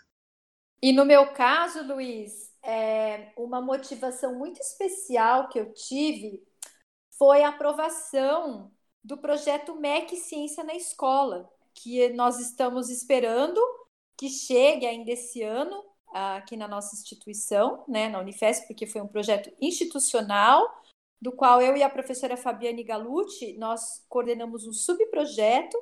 E 0.82 0.92
no 0.92 1.04
meu 1.04 1.32
caso, 1.32 1.82
Luiz, 1.82 2.52
é, 2.62 3.32
uma 3.36 3.60
motivação 3.60 4.38
muito 4.38 4.60
especial 4.60 5.48
que 5.48 5.58
eu 5.58 5.72
tive 5.72 6.42
foi 7.18 7.42
a 7.42 7.48
aprovação 7.48 8.70
do 9.02 9.16
projeto 9.16 9.74
MEC 9.76 10.16
Ciência 10.16 10.62
na 10.62 10.74
Escola, 10.74 11.48
que 11.74 12.08
nós 12.10 12.38
estamos 12.38 12.88
esperando 12.88 13.60
que 14.16 14.28
chegue 14.28 14.86
ainda 14.86 15.10
esse 15.12 15.42
ano 15.42 15.82
aqui 16.12 16.56
na 16.56 16.68
nossa 16.68 16.94
instituição, 16.94 17.84
né, 17.88 18.08
na 18.08 18.18
Unifesp, 18.20 18.66
porque 18.66 18.86
foi 18.86 19.00
um 19.00 19.08
projeto 19.08 19.50
institucional, 19.60 20.81
do 21.22 21.30
qual 21.30 21.62
eu 21.62 21.76
e 21.76 21.84
a 21.84 21.88
professora 21.88 22.36
Fabiane 22.36 22.82
Galucci, 22.82 23.52
nós 23.52 24.04
coordenamos 24.08 24.66
um 24.66 24.72
subprojeto 24.72 25.80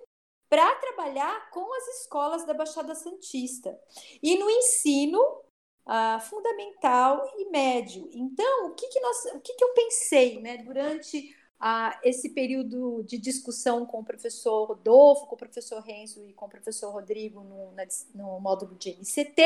para 0.50 0.74
trabalhar 0.76 1.48
com 1.50 1.74
as 1.76 2.00
escolas 2.00 2.44
da 2.44 2.52
Baixada 2.52 2.94
Santista. 2.94 3.80
E 4.22 4.38
no 4.38 4.50
ensino 4.50 5.18
uh, 5.18 6.20
fundamental 6.20 7.24
e 7.38 7.48
médio. 7.48 8.06
Então, 8.12 8.68
o 8.68 8.74
que, 8.74 8.86
que, 8.88 9.00
nós, 9.00 9.24
o 9.34 9.40
que, 9.40 9.54
que 9.54 9.64
eu 9.64 9.72
pensei 9.72 10.42
né, 10.42 10.58
durante 10.58 11.34
uh, 11.58 11.98
esse 12.04 12.34
período 12.34 13.02
de 13.04 13.16
discussão 13.16 13.86
com 13.86 14.00
o 14.00 14.04
professor 14.04 14.66
Rodolfo, 14.66 15.26
com 15.26 15.36
o 15.36 15.38
professor 15.38 15.80
Renzo 15.80 16.22
e 16.26 16.34
com 16.34 16.44
o 16.44 16.50
professor 16.50 16.90
Rodrigo 16.90 17.42
no, 17.42 17.72
na, 17.72 17.84
no 18.14 18.38
módulo 18.40 18.74
de 18.74 18.90
MCT, 18.90 19.40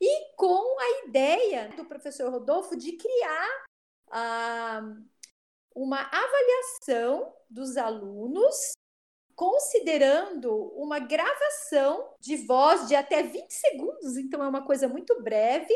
e 0.00 0.34
com 0.34 0.80
a 0.80 1.06
ideia 1.06 1.68
do 1.76 1.84
professor 1.84 2.28
Rodolfo 2.28 2.74
de 2.74 2.90
criar 2.92 3.66
uh, 4.08 5.04
uma 5.74 6.00
avaliação 6.00 7.32
dos 7.50 7.76
alunos 7.76 8.72
considerando 9.34 10.50
uma 10.74 10.98
gravação 10.98 12.14
de 12.18 12.36
voz 12.36 12.88
de 12.88 12.94
até 12.94 13.22
20 13.22 13.50
segundos, 13.50 14.16
então 14.16 14.42
é 14.42 14.48
uma 14.48 14.64
coisa 14.64 14.88
muito 14.88 15.22
breve, 15.22 15.74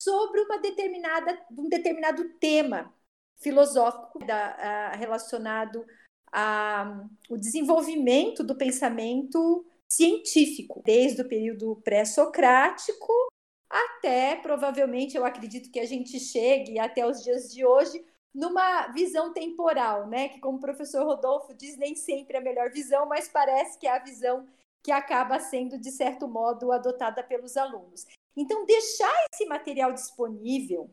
sobre 0.00 0.40
uma 0.40 0.58
determinada, 0.58 1.38
um 1.50 1.68
determinado 1.68 2.28
tema 2.38 2.94
filosófico 3.38 4.24
da, 4.24 4.92
relacionado 4.92 5.84
ao 6.32 7.36
desenvolvimento 7.36 8.44
do 8.44 8.56
pensamento 8.56 9.66
científico, 9.88 10.80
desde 10.86 11.20
o 11.20 11.28
período 11.28 11.76
pré-socrático 11.82 13.29
até, 13.70 14.34
provavelmente, 14.34 15.16
eu 15.16 15.24
acredito 15.24 15.70
que 15.70 15.78
a 15.78 15.86
gente 15.86 16.18
chegue 16.18 16.78
até 16.78 17.06
os 17.06 17.22
dias 17.22 17.52
de 17.52 17.64
hoje, 17.64 18.04
numa 18.34 18.88
visão 18.88 19.32
temporal, 19.32 20.08
né? 20.08 20.28
Que, 20.28 20.40
como 20.40 20.58
o 20.58 20.60
professor 20.60 21.04
Rodolfo 21.04 21.54
diz, 21.54 21.76
nem 21.76 21.94
sempre 21.94 22.36
é 22.36 22.40
a 22.40 22.42
melhor 22.42 22.70
visão, 22.70 23.06
mas 23.06 23.28
parece 23.28 23.78
que 23.78 23.86
é 23.86 23.92
a 23.92 24.02
visão 24.02 24.46
que 24.82 24.90
acaba 24.90 25.38
sendo, 25.38 25.78
de 25.78 25.90
certo 25.92 26.26
modo, 26.26 26.72
adotada 26.72 27.22
pelos 27.22 27.56
alunos. 27.56 28.06
Então, 28.36 28.66
deixar 28.66 29.14
esse 29.32 29.46
material 29.46 29.92
disponível 29.92 30.90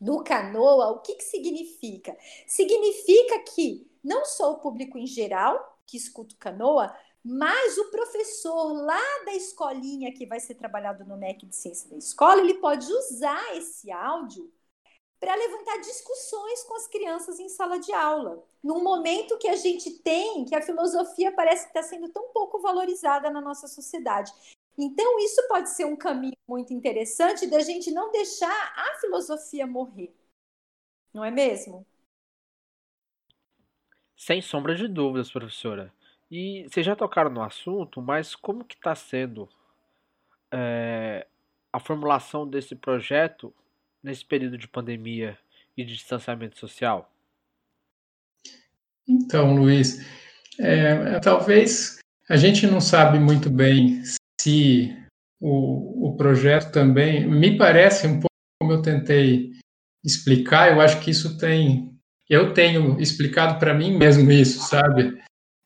no 0.00 0.24
Canoa, 0.24 0.90
o 0.90 1.00
que, 1.00 1.14
que 1.14 1.24
significa? 1.24 2.16
Significa 2.46 3.38
que 3.54 3.88
não 4.02 4.24
só 4.24 4.52
o 4.52 4.58
público 4.58 4.98
em 4.98 5.06
geral 5.06 5.78
que 5.86 5.96
escuta 5.96 6.34
o 6.34 6.38
Canoa, 6.38 6.92
Mas 7.24 7.78
o 7.78 7.90
professor 7.90 8.72
lá 8.72 9.24
da 9.24 9.32
escolinha 9.32 10.12
que 10.12 10.26
vai 10.26 10.40
ser 10.40 10.56
trabalhado 10.56 11.04
no 11.04 11.16
MEC 11.16 11.46
de 11.46 11.54
Ciência 11.54 11.88
da 11.88 11.96
Escola, 11.96 12.40
ele 12.40 12.54
pode 12.54 12.90
usar 12.92 13.56
esse 13.56 13.92
áudio 13.92 14.52
para 15.20 15.36
levantar 15.36 15.76
discussões 15.78 16.64
com 16.64 16.74
as 16.74 16.88
crianças 16.88 17.38
em 17.38 17.48
sala 17.48 17.78
de 17.78 17.92
aula, 17.92 18.44
num 18.60 18.82
momento 18.82 19.38
que 19.38 19.46
a 19.46 19.54
gente 19.54 19.88
tem, 20.00 20.44
que 20.44 20.52
a 20.52 20.60
filosofia 20.60 21.30
parece 21.30 21.62
que 21.62 21.78
está 21.78 21.82
sendo 21.82 22.08
tão 22.08 22.32
pouco 22.32 22.60
valorizada 22.60 23.30
na 23.30 23.40
nossa 23.40 23.68
sociedade. 23.68 24.32
Então, 24.76 25.20
isso 25.20 25.46
pode 25.46 25.70
ser 25.70 25.84
um 25.84 25.94
caminho 25.94 26.36
muito 26.48 26.72
interessante 26.72 27.46
da 27.46 27.60
gente 27.60 27.92
não 27.92 28.10
deixar 28.10 28.72
a 28.76 28.98
filosofia 28.98 29.64
morrer. 29.64 30.12
Não 31.14 31.24
é 31.24 31.30
mesmo? 31.30 31.86
Sem 34.16 34.42
sombra 34.42 34.74
de 34.74 34.88
dúvidas, 34.88 35.30
professora. 35.30 35.94
E 36.34 36.66
vocês 36.66 36.86
já 36.86 36.96
tocaram 36.96 37.28
no 37.28 37.42
assunto, 37.42 38.00
mas 38.00 38.34
como 38.34 38.64
que 38.64 38.74
está 38.74 38.94
sendo 38.94 39.46
é, 40.50 41.26
a 41.70 41.78
formulação 41.78 42.48
desse 42.48 42.74
projeto 42.74 43.52
nesse 44.02 44.24
período 44.24 44.56
de 44.56 44.66
pandemia 44.66 45.36
e 45.76 45.84
de 45.84 45.94
distanciamento 45.94 46.58
social? 46.58 47.12
Então, 49.06 49.54
Luiz, 49.54 50.08
é, 50.58 51.20
talvez 51.20 51.98
a 52.30 52.36
gente 52.38 52.66
não 52.66 52.80
sabe 52.80 53.18
muito 53.18 53.50
bem 53.50 54.02
se 54.40 54.96
o, 55.38 56.08
o 56.12 56.16
projeto 56.16 56.72
também, 56.72 57.28
me 57.28 57.58
parece 57.58 58.06
um 58.06 58.14
pouco 58.14 58.28
como 58.58 58.72
eu 58.72 58.80
tentei 58.80 59.52
explicar, 60.02 60.72
eu 60.72 60.80
acho 60.80 60.98
que 61.00 61.10
isso 61.10 61.36
tem, 61.36 61.94
eu 62.26 62.54
tenho 62.54 62.98
explicado 62.98 63.58
para 63.58 63.74
mim 63.74 63.98
mesmo 63.98 64.32
isso, 64.32 64.66
sabe? 64.66 65.20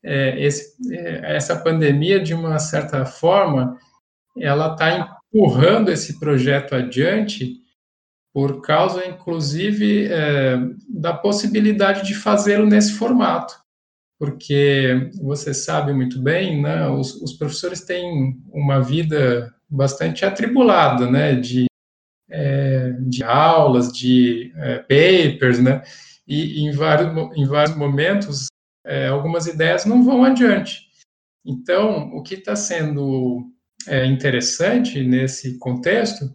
É, 0.08 0.40
esse, 0.40 0.76
é, 0.94 1.36
essa 1.36 1.56
pandemia, 1.56 2.20
de 2.20 2.32
uma 2.32 2.60
certa 2.60 3.04
forma, 3.04 3.76
ela 4.38 4.72
está 4.72 5.18
empurrando 5.34 5.90
esse 5.90 6.20
projeto 6.20 6.74
adiante 6.74 7.56
por 8.32 8.60
causa, 8.60 9.04
inclusive, 9.06 10.06
é, 10.06 10.58
da 10.88 11.12
possibilidade 11.12 12.06
de 12.06 12.14
fazê-lo 12.14 12.66
nesse 12.66 12.92
formato, 12.92 13.54
porque 14.18 15.10
você 15.22 15.52
sabe 15.54 15.92
muito 15.92 16.20
bem, 16.20 16.62
né, 16.62 16.86
os, 16.86 17.14
os, 17.22 17.32
professores 17.32 17.80
têm 17.80 18.38
uma 18.52 18.78
vida 18.80 19.52
bastante 19.68 20.24
atribulada, 20.24 21.10
né, 21.10 21.34
de, 21.34 21.64
é, 22.30 22.92
de 23.00 23.24
aulas, 23.24 23.90
de 23.90 24.52
é, 24.56 24.78
papers, 24.80 25.58
né, 25.58 25.82
e, 26.28 26.62
em, 26.62 26.70
vários, 26.72 27.08
em 27.36 27.46
vários 27.46 27.74
momentos 27.74 28.48
é, 28.86 29.08
algumas 29.08 29.46
ideias 29.46 29.84
não 29.84 30.02
vão 30.02 30.24
adiante. 30.24 30.86
Então, 31.44 32.08
o 32.14 32.22
que 32.22 32.34
está 32.34 32.56
sendo 32.56 33.50
é, 33.86 34.06
interessante 34.06 35.02
nesse 35.02 35.58
contexto 35.58 36.32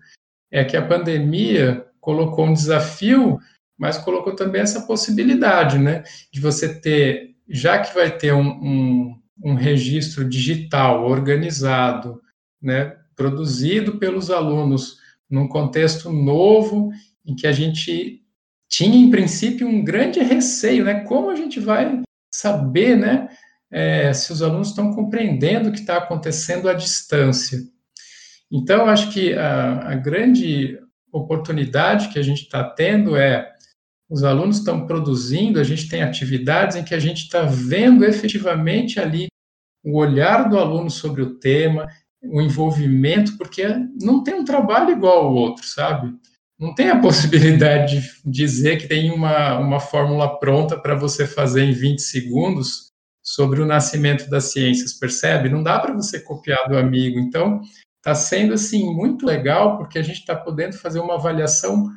é 0.51 0.63
que 0.63 0.75
a 0.75 0.85
pandemia 0.85 1.85
colocou 1.99 2.45
um 2.45 2.53
desafio, 2.53 3.39
mas 3.77 3.97
colocou 3.97 4.35
também 4.35 4.61
essa 4.61 4.81
possibilidade, 4.81 5.77
né, 5.77 6.03
de 6.31 6.39
você 6.39 6.79
ter, 6.79 7.35
já 7.47 7.79
que 7.79 7.93
vai 7.95 8.15
ter 8.15 8.33
um, 8.33 8.49
um, 8.49 9.21
um 9.43 9.53
registro 9.53 10.27
digital 10.27 11.05
organizado, 11.05 12.21
né, 12.61 12.97
produzido 13.15 13.97
pelos 13.97 14.29
alunos 14.29 14.97
num 15.29 15.47
contexto 15.47 16.11
novo, 16.11 16.91
em 17.25 17.35
que 17.35 17.47
a 17.47 17.51
gente 17.51 18.21
tinha, 18.69 18.97
em 18.97 19.09
princípio, 19.09 19.67
um 19.67 19.83
grande 19.83 20.19
receio, 20.19 20.85
né, 20.85 21.01
como 21.01 21.29
a 21.29 21.35
gente 21.35 21.59
vai 21.59 22.01
saber, 22.33 22.97
né, 22.97 23.29
é, 23.71 24.13
se 24.13 24.31
os 24.31 24.41
alunos 24.41 24.69
estão 24.69 24.93
compreendendo 24.93 25.69
o 25.69 25.71
que 25.71 25.79
está 25.79 25.97
acontecendo 25.97 26.69
à 26.69 26.73
distância. 26.73 27.59
Então, 28.51 28.85
acho 28.85 29.11
que 29.11 29.33
a, 29.33 29.91
a 29.91 29.95
grande 29.95 30.77
oportunidade 31.11 32.09
que 32.09 32.19
a 32.19 32.23
gente 32.23 32.43
está 32.43 32.63
tendo 32.63 33.15
é 33.15 33.49
os 34.09 34.23
alunos 34.25 34.57
estão 34.57 34.85
produzindo, 34.85 35.57
a 35.57 35.63
gente 35.63 35.87
tem 35.87 36.03
atividades 36.03 36.75
em 36.75 36.83
que 36.83 36.93
a 36.93 36.99
gente 36.99 37.23
está 37.23 37.43
vendo 37.43 38.03
efetivamente 38.03 38.99
ali 38.99 39.27
o 39.83 39.97
olhar 39.97 40.49
do 40.49 40.59
aluno 40.59 40.89
sobre 40.89 41.21
o 41.21 41.35
tema, 41.39 41.87
o 42.21 42.41
envolvimento, 42.41 43.37
porque 43.37 43.65
não 44.01 44.21
tem 44.21 44.35
um 44.35 44.43
trabalho 44.43 44.91
igual 44.91 45.27
ao 45.27 45.33
outro, 45.33 45.65
sabe? 45.65 46.13
Não 46.61 46.75
tem 46.75 46.91
a 46.91 46.99
possibilidade 47.01 48.01
de 48.23 48.31
dizer 48.31 48.77
que 48.77 48.87
tem 48.87 49.11
uma, 49.11 49.57
uma 49.57 49.79
fórmula 49.79 50.39
pronta 50.39 50.79
para 50.79 50.93
você 50.93 51.25
fazer 51.25 51.63
em 51.63 51.73
20 51.73 51.99
segundos 51.99 52.91
sobre 53.23 53.61
o 53.61 53.65
nascimento 53.65 54.29
das 54.29 54.51
ciências, 54.51 54.93
percebe? 54.93 55.49
Não 55.49 55.63
dá 55.63 55.79
para 55.79 55.93
você 55.93 56.19
copiar 56.19 56.69
do 56.69 56.77
amigo. 56.77 57.19
Então, 57.19 57.61
está 57.97 58.13
sendo 58.13 58.53
assim 58.53 58.93
muito 58.93 59.25
legal 59.25 59.77
porque 59.77 59.97
a 59.97 60.03
gente 60.03 60.19
está 60.19 60.35
podendo 60.35 60.77
fazer 60.77 60.99
uma 60.99 61.15
avaliação 61.15 61.89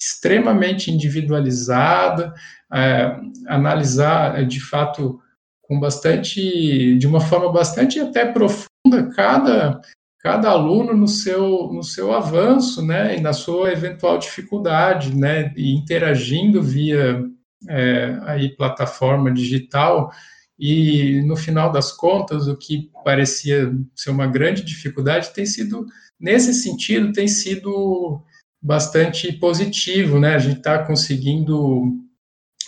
extremamente 0.00 0.90
individualizada, 0.90 2.34
é, 2.72 3.16
analisar 3.48 4.38
é, 4.38 4.44
de 4.44 4.60
fato 4.60 5.20
com 5.62 5.80
bastante, 5.80 6.96
de 6.96 7.06
uma 7.06 7.20
forma 7.20 7.50
bastante 7.50 7.98
até 7.98 8.30
profunda 8.30 9.10
cada 9.14 9.80
cada 10.18 10.50
aluno 10.50 10.94
no 10.94 11.08
seu 11.08 11.72
no 11.72 11.82
seu 11.82 12.12
avanço, 12.12 12.84
né, 12.84 13.16
e 13.16 13.20
na 13.20 13.32
sua 13.32 13.72
eventual 13.72 14.18
dificuldade, 14.18 15.16
né, 15.16 15.52
e 15.56 15.74
interagindo 15.74 16.62
via 16.62 17.24
é, 17.68 18.18
aí 18.24 18.56
plataforma 18.56 19.32
digital 19.32 20.10
e 20.58 21.22
no 21.22 21.36
final 21.36 21.70
das 21.70 21.92
contas, 21.92 22.48
o 22.48 22.56
que 22.56 22.90
parecia 23.04 23.72
ser 23.94 24.10
uma 24.10 24.26
grande 24.26 24.62
dificuldade 24.62 25.34
tem 25.34 25.44
sido, 25.44 25.86
nesse 26.18 26.54
sentido, 26.54 27.12
tem 27.12 27.28
sido 27.28 28.22
bastante 28.62 29.30
positivo, 29.32 30.18
né? 30.18 30.34
A 30.34 30.38
gente 30.38 30.58
está 30.58 30.82
conseguindo 30.84 31.94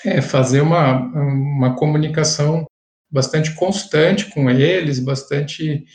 é, 0.05 0.21
fazer 0.21 0.61
uma, 0.61 0.99
uma 0.99 1.77
comunicação 1.77 2.67
bastante 3.11 3.55
constante 3.55 4.27
com 4.27 4.51
eles, 4.51 5.01
bastante. 5.01 5.87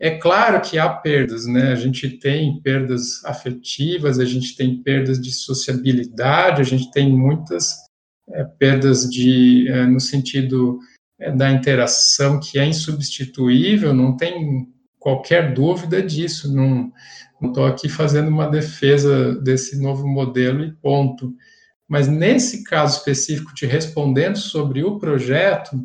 É 0.00 0.16
claro 0.16 0.60
que 0.60 0.78
há 0.78 0.88
perdas, 0.88 1.44
né? 1.44 1.72
A 1.72 1.74
gente 1.74 2.08
tem 2.08 2.60
perdas 2.62 3.24
afetivas, 3.24 4.18
a 4.20 4.24
gente 4.24 4.54
tem 4.54 4.80
perdas 4.80 5.20
de 5.20 5.32
sociabilidade, 5.32 6.60
a 6.60 6.64
gente 6.64 6.90
tem 6.92 7.10
muitas 7.10 7.74
é, 8.30 8.44
perdas 8.44 9.10
de, 9.10 9.68
é, 9.68 9.86
no 9.86 9.98
sentido 9.98 10.78
é, 11.18 11.32
da 11.32 11.50
interação 11.50 12.38
que 12.38 12.58
é 12.60 12.64
insubstituível, 12.64 13.92
não 13.92 14.16
tem 14.16 14.68
qualquer 15.00 15.52
dúvida 15.52 16.00
disso, 16.00 16.54
não 16.54 16.92
estou 17.42 17.66
aqui 17.66 17.88
fazendo 17.88 18.28
uma 18.28 18.48
defesa 18.48 19.34
desse 19.40 19.80
novo 19.80 20.06
modelo 20.06 20.64
e 20.64 20.72
ponto. 20.72 21.34
Mas 21.88 22.06
nesse 22.06 22.62
caso 22.62 22.98
específico, 22.98 23.54
te 23.54 23.66
respondendo 23.66 24.36
sobre 24.36 24.84
o 24.84 24.98
projeto, 24.98 25.76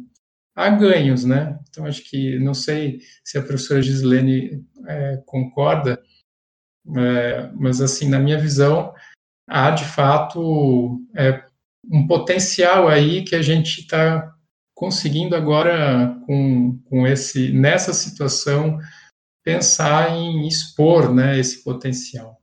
há 0.55 0.69
ganhos, 0.69 1.25
né? 1.25 1.59
Então, 1.69 1.85
acho 1.85 2.03
que, 2.09 2.37
não 2.39 2.53
sei 2.53 2.99
se 3.23 3.37
a 3.37 3.41
professora 3.41 3.81
Gislene 3.81 4.65
é, 4.87 5.21
concorda, 5.25 6.01
é, 6.95 7.49
mas, 7.53 7.81
assim, 7.81 8.09
na 8.09 8.19
minha 8.19 8.37
visão, 8.37 8.93
há, 9.47 9.71
de 9.71 9.85
fato, 9.85 11.01
é, 11.15 11.43
um 11.91 12.07
potencial 12.07 12.87
aí 12.87 13.23
que 13.23 13.35
a 13.35 13.41
gente 13.41 13.81
está 13.81 14.33
conseguindo 14.75 15.35
agora, 15.35 16.17
com, 16.25 16.79
com 16.85 17.07
esse, 17.07 17.51
nessa 17.53 17.93
situação, 17.93 18.79
pensar 19.43 20.15
em 20.15 20.47
expor 20.47 21.13
né, 21.13 21.39
esse 21.39 21.63
potencial. 21.63 22.42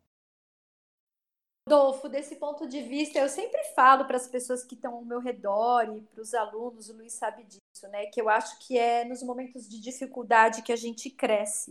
Rodolfo, 1.70 2.08
desse 2.08 2.34
ponto 2.34 2.66
de 2.66 2.82
vista, 2.82 3.20
eu 3.20 3.28
sempre 3.28 3.62
falo 3.76 4.04
para 4.04 4.16
as 4.16 4.26
pessoas 4.26 4.64
que 4.64 4.74
estão 4.74 4.92
ao 4.92 5.04
meu 5.04 5.20
redor 5.20 5.96
e 5.96 6.00
para 6.00 6.20
os 6.20 6.34
alunos, 6.34 6.88
o 6.88 6.94
Luiz 6.94 7.12
sabe 7.12 7.44
disso, 7.44 7.88
né? 7.92 8.06
Que 8.06 8.20
eu 8.20 8.28
acho 8.28 8.58
que 8.58 8.76
é 8.76 9.04
nos 9.04 9.22
momentos 9.22 9.68
de 9.68 9.80
dificuldade 9.80 10.62
que 10.62 10.72
a 10.72 10.76
gente 10.76 11.08
cresce, 11.08 11.70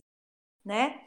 né? 0.63 1.05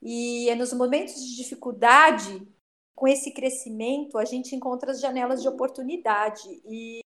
E 0.00 0.48
é 0.48 0.54
nos 0.54 0.72
momentos 0.72 1.22
de 1.22 1.36
dificuldade, 1.36 2.48
com 2.96 3.06
esse 3.06 3.30
crescimento, 3.30 4.16
a 4.16 4.24
gente 4.24 4.56
encontra 4.56 4.92
as 4.92 5.00
janelas 5.00 5.42
de 5.42 5.48
oportunidade. 5.48 6.62
E 6.64 7.00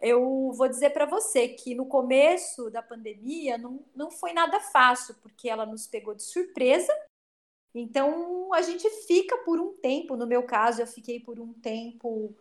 eu 0.00 0.50
vou 0.52 0.66
dizer 0.66 0.90
para 0.90 1.04
você 1.04 1.48
que 1.48 1.74
no 1.74 1.84
começo 1.84 2.70
da 2.70 2.82
pandemia 2.82 3.58
não, 3.58 3.84
não 3.94 4.10
foi 4.10 4.32
nada 4.32 4.60
fácil, 4.60 5.14
porque 5.16 5.46
ela 5.46 5.66
nos 5.66 5.86
pegou 5.86 6.14
de 6.14 6.22
surpresa. 6.22 6.90
Então 7.78 8.52
a 8.54 8.62
gente 8.62 8.88
fica 9.06 9.36
por 9.44 9.60
um 9.60 9.74
tempo, 9.80 10.16
no 10.16 10.26
meu 10.26 10.44
caso, 10.44 10.80
eu 10.82 10.86
fiquei 10.86 11.20
por 11.20 11.38
um 11.40 11.52
tempo 11.54 12.34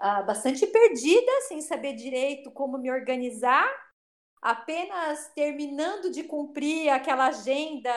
uh, 0.00 0.26
bastante 0.26 0.66
perdida, 0.66 1.32
sem 1.48 1.60
saber 1.62 1.94
direito 1.94 2.50
como 2.50 2.78
me 2.78 2.90
organizar, 2.90 3.68
apenas 4.42 5.28
terminando 5.34 6.10
de 6.10 6.24
cumprir 6.24 6.90
aquela 6.90 7.28
agenda 7.28 7.90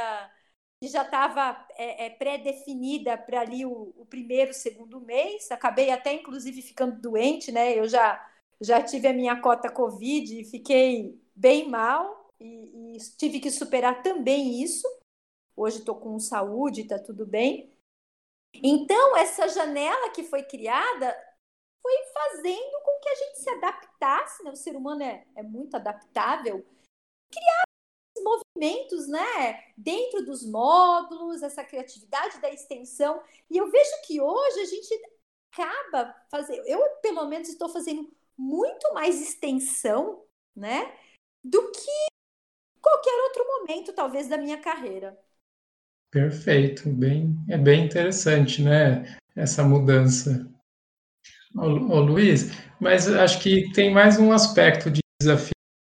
que 0.81 0.87
já 0.87 1.03
estava 1.03 1.65
é, 1.77 2.05
é, 2.07 2.09
pré-definida 2.09 3.17
para 3.17 3.41
ali 3.41 3.65
o, 3.65 3.93
o 3.97 4.05
primeiro, 4.05 4.53
segundo 4.53 5.01
mês. 5.01 5.51
Acabei 5.51 5.91
até, 5.91 6.13
inclusive, 6.13 6.61
ficando 6.61 7.01
doente, 7.01 7.51
né? 7.51 7.77
Eu 7.77 7.87
já 7.87 8.25
já 8.61 8.81
tive 8.83 9.07
a 9.07 9.13
minha 9.13 9.39
cota 9.41 9.71
Covid 9.71 10.41
e 10.41 10.45
fiquei 10.45 11.19
bem 11.35 11.69
mal. 11.69 12.29
e, 12.39 12.95
e 12.95 12.97
tive 13.17 13.39
que 13.39 13.51
superar 13.51 14.01
também 14.03 14.61
isso. 14.61 14.87
Hoje 15.59 15.79
estou 15.79 15.99
com 15.99 16.17
saúde, 16.17 16.83
está 16.83 16.97
tudo 16.97 17.25
bem. 17.25 17.69
Então, 18.53 19.17
essa 19.17 19.45
janela 19.49 20.09
que 20.11 20.23
foi 20.23 20.41
criada 20.41 21.13
foi 21.81 21.93
fazendo 22.13 22.81
com 22.81 22.99
que 23.01 23.09
a 23.09 23.15
gente 23.15 23.39
se 23.39 23.49
adaptasse, 23.49 24.41
né? 24.41 24.51
O 24.51 24.55
ser 24.55 24.77
humano 24.77 25.03
é, 25.03 25.27
é 25.35 25.43
muito 25.43 25.75
adaptável. 25.75 26.65
Criar 27.29 27.63
movimentos, 28.23 29.09
né, 29.09 29.73
dentro 29.77 30.25
dos 30.25 30.45
módulos, 30.45 31.43
essa 31.43 31.63
criatividade 31.63 32.39
da 32.39 32.49
extensão. 32.49 33.21
E 33.49 33.57
eu 33.57 33.69
vejo 33.69 34.01
que 34.07 34.21
hoje 34.21 34.61
a 34.61 34.65
gente 34.65 35.01
acaba 35.51 36.15
fazendo, 36.29 36.65
eu 36.67 36.79
pelo 37.01 37.25
menos 37.25 37.49
estou 37.49 37.67
fazendo 37.67 38.09
muito 38.37 38.93
mais 38.93 39.21
extensão, 39.21 40.25
né, 40.55 40.97
do 41.43 41.69
que 41.71 42.07
qualquer 42.81 43.23
outro 43.23 43.45
momento, 43.45 43.93
talvez, 43.93 44.27
da 44.29 44.37
minha 44.37 44.59
carreira. 44.59 45.17
Perfeito, 46.11 46.89
bem, 46.89 47.37
é 47.47 47.57
bem 47.57 47.85
interessante, 47.85 48.63
né, 48.63 49.15
essa 49.35 49.63
mudança. 49.63 50.49
Ô, 51.55 51.61
ô, 51.61 51.99
Luiz, 51.99 52.51
mas 52.79 53.07
acho 53.07 53.39
que 53.39 53.71
tem 53.73 53.93
mais 53.93 54.17
um 54.17 54.31
aspecto 54.31 54.89
de 54.89 55.01
desafio 55.21 55.53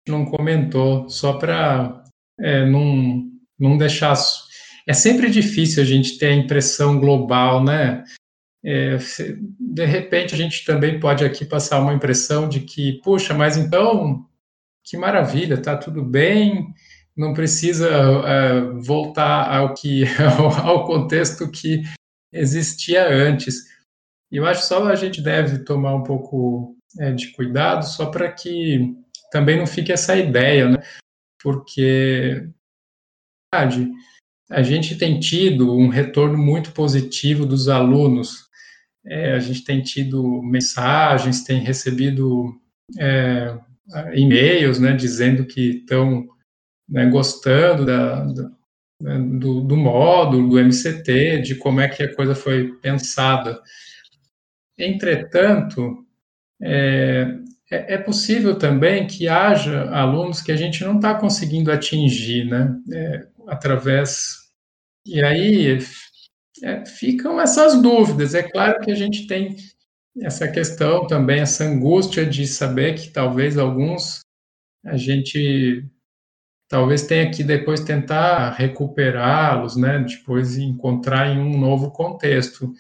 que 0.04 0.12
não 0.12 0.26
comentou, 0.26 1.08
só 1.10 1.34
para 1.34 2.04
é, 2.40 2.66
não, 2.66 3.30
não 3.60 3.78
deixar. 3.78 4.16
É 4.88 4.94
sempre 4.94 5.30
difícil 5.30 5.84
a 5.84 5.86
gente 5.86 6.18
ter 6.18 6.28
a 6.28 6.36
impressão 6.36 7.00
global, 7.00 7.64
né? 7.64 8.04
É, 8.64 8.98
de 9.60 9.86
repente 9.86 10.34
a 10.34 10.38
gente 10.38 10.66
também 10.66 11.00
pode 11.00 11.24
aqui 11.24 11.46
passar 11.46 11.80
uma 11.80 11.94
impressão 11.94 12.50
de 12.50 12.62
que, 12.62 13.00
puxa, 13.04 13.34
mas 13.34 13.58
então 13.58 14.26
que 14.84 14.98
maravilha, 14.98 15.62
tá 15.62 15.78
tudo 15.78 16.04
bem, 16.04 16.74
não 17.20 17.34
precisa 17.34 17.90
é, 17.90 18.62
voltar 18.80 19.54
ao 19.54 19.74
que 19.74 20.06
ao 20.64 20.86
contexto 20.86 21.52
que 21.52 21.82
existia 22.32 23.06
antes. 23.10 23.66
E 24.32 24.38
eu 24.38 24.46
acho 24.46 24.66
só 24.66 24.88
a 24.88 24.96
gente 24.96 25.22
deve 25.22 25.66
tomar 25.66 25.94
um 25.96 26.04
pouco 26.04 26.78
é, 26.98 27.12
de 27.12 27.34
cuidado, 27.34 27.84
só 27.84 28.06
para 28.06 28.32
que 28.32 28.96
também 29.32 29.58
não 29.58 29.68
fique 29.68 29.92
essa 29.92 30.16
ideia, 30.16 30.70
né? 30.70 30.78
Porque 31.44 32.50
a 33.54 34.64
gente 34.64 34.98
tem 34.98 35.20
tido 35.20 35.76
um 35.76 35.90
retorno 35.90 36.38
muito 36.38 36.72
positivo 36.72 37.46
dos 37.46 37.68
alunos. 37.68 38.48
É, 39.06 39.34
a 39.34 39.40
gente 39.40 39.66
tem 39.66 39.82
tido 39.82 40.42
mensagens, 40.42 41.44
tem 41.44 41.60
recebido 41.60 42.58
é, 42.98 43.58
e-mails, 44.14 44.80
né, 44.80 44.94
dizendo 44.94 45.46
que 45.46 45.80
estão 45.80 46.28
né, 46.90 47.06
gostando 47.08 47.86
da, 47.86 48.26
da 48.26 48.52
né, 49.02 49.18
do, 49.18 49.62
do 49.62 49.78
módulo, 49.78 50.50
do 50.50 50.60
MCT, 50.60 51.42
de 51.42 51.56
como 51.56 51.80
é 51.80 51.88
que 51.88 52.04
a 52.04 52.14
coisa 52.14 52.36
foi 52.36 52.74
pensada. 52.82 53.62
Entretanto, 54.78 56.06
é, 56.62 57.38
é, 57.72 57.94
é 57.96 57.98
possível 57.98 58.58
também 58.58 59.08
que 59.08 59.28
haja 59.28 59.90
alunos 59.92 60.42
que 60.42 60.52
a 60.52 60.56
gente 60.56 60.84
não 60.84 60.98
está 60.98 61.16
conseguindo 61.16 61.72
atingir, 61.72 62.46
né? 62.46 62.76
É, 62.92 63.28
através. 63.48 64.36
E 65.06 65.24
aí 65.24 65.80
é, 66.64 66.86
ficam 66.86 67.40
essas 67.40 67.82
dúvidas. 67.82 68.36
É 68.36 68.44
claro 68.44 68.82
que 68.82 68.92
a 68.92 68.96
gente 68.96 69.28
tem 69.28 69.56
essa 70.22 70.48
questão 70.48 71.08
também, 71.08 71.40
essa 71.40 71.64
angústia 71.64 72.26
de 72.26 72.46
saber 72.46 72.96
que 72.96 73.10
talvez 73.12 73.58
alguns 73.58 74.20
a 74.86 74.98
gente 74.98 75.86
talvez 76.70 77.06
tenha 77.06 77.30
que 77.30 77.44
depois 77.44 77.82
tentar 77.82 78.52
recuperá-los, 78.52 79.76
né? 79.76 80.00
Depois 80.08 80.58
encontrar 80.58 81.28
em 81.28 81.40
um 81.40 81.60
novo 81.60 81.92
contexto 81.92 82.74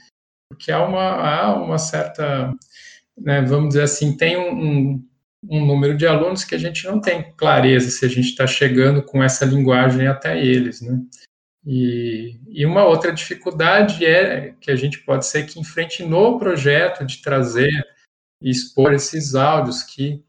porque 0.49 0.71
há 0.71 0.83
uma, 0.83 1.03
há 1.03 1.55
uma 1.55 1.77
certa, 1.77 2.53
né, 3.17 3.41
vamos 3.43 3.69
dizer 3.69 3.83
assim, 3.83 4.17
tem 4.17 4.35
um, 4.35 5.05
um, 5.47 5.65
número 5.65 5.95
de 5.95 6.07
alunos 6.07 6.43
que 6.43 6.55
a 6.55 6.57
gente 6.57 6.85
não 6.85 6.99
tem 6.99 7.31
clareza 7.37 7.91
se 7.91 8.03
a 8.03 8.09
gente 8.09 8.29
está 8.29 8.47
chegando 8.47 9.03
com 9.03 9.23
essa 9.23 9.45
linguagem 9.45 10.07
até 10.07 10.43
eles, 10.43 10.81
né? 10.81 10.99
E, 11.65 12.39
e, 12.47 12.65
uma 12.65 12.85
outra 12.85 13.11
dificuldade 13.11 14.03
é 14.03 14.55
que 14.59 14.71
a 14.71 14.75
gente 14.75 14.99
pode 14.99 15.25
ser 15.25 15.45
que 15.45 15.59
enfrente 15.59 16.03
no 16.03 16.39
projeto 16.39 17.05
de 17.05 17.21
trazer 17.21 17.69
e 18.41 18.49
expor 18.49 18.93
esses 18.93 19.35
áudios, 19.35 19.83
que 19.83 20.23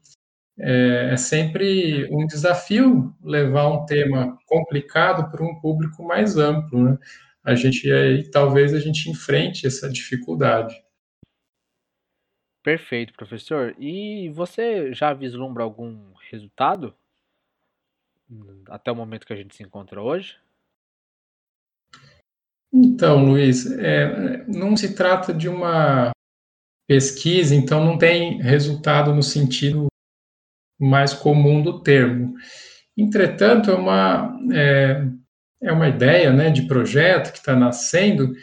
é, 0.57 1.09
é 1.13 1.17
sempre 1.17 2.07
um 2.11 2.25
desafio 2.25 3.15
levar 3.23 3.67
um 3.67 3.85
tema 3.85 4.37
complicado 4.45 5.31
para 5.31 5.43
um 5.43 5.59
público 5.59 6.03
mais 6.03 6.37
amplo, 6.37 6.83
né? 6.83 6.97
a 7.43 7.55
gente 7.55 7.91
aí 7.91 8.29
talvez 8.29 8.73
a 8.73 8.79
gente 8.79 9.09
enfrente 9.09 9.65
essa 9.65 9.89
dificuldade. 9.89 10.75
Perfeito, 12.63 13.13
professor. 13.13 13.75
E 13.79 14.29
você 14.29 14.93
já 14.93 15.13
vislumbra 15.13 15.63
algum 15.63 16.13
resultado 16.29 16.95
até 18.67 18.91
o 18.91 18.95
momento 18.95 19.25
que 19.25 19.33
a 19.33 19.35
gente 19.35 19.55
se 19.55 19.63
encontra 19.63 20.01
hoje? 20.01 20.37
Então, 22.71 23.25
Luiz, 23.25 23.65
é, 23.65 24.45
não 24.47 24.77
se 24.77 24.95
trata 24.95 25.33
de 25.33 25.49
uma 25.49 26.11
pesquisa, 26.87 27.53
então 27.53 27.83
não 27.83 27.97
tem 27.97 28.41
resultado 28.41 29.13
no 29.13 29.23
sentido 29.23 29.87
mais 30.81 31.13
comum 31.13 31.61
do 31.61 31.81
termo. 31.81 32.33
Entretanto, 32.97 33.71
é 33.71 33.75
uma, 33.75 34.37
é, 34.53 35.05
é 35.63 35.71
uma 35.71 35.87
ideia 35.87 36.33
né, 36.33 36.49
de 36.49 36.63
projeto 36.63 37.31
que 37.31 37.37
está 37.37 37.55
nascendo 37.55 38.33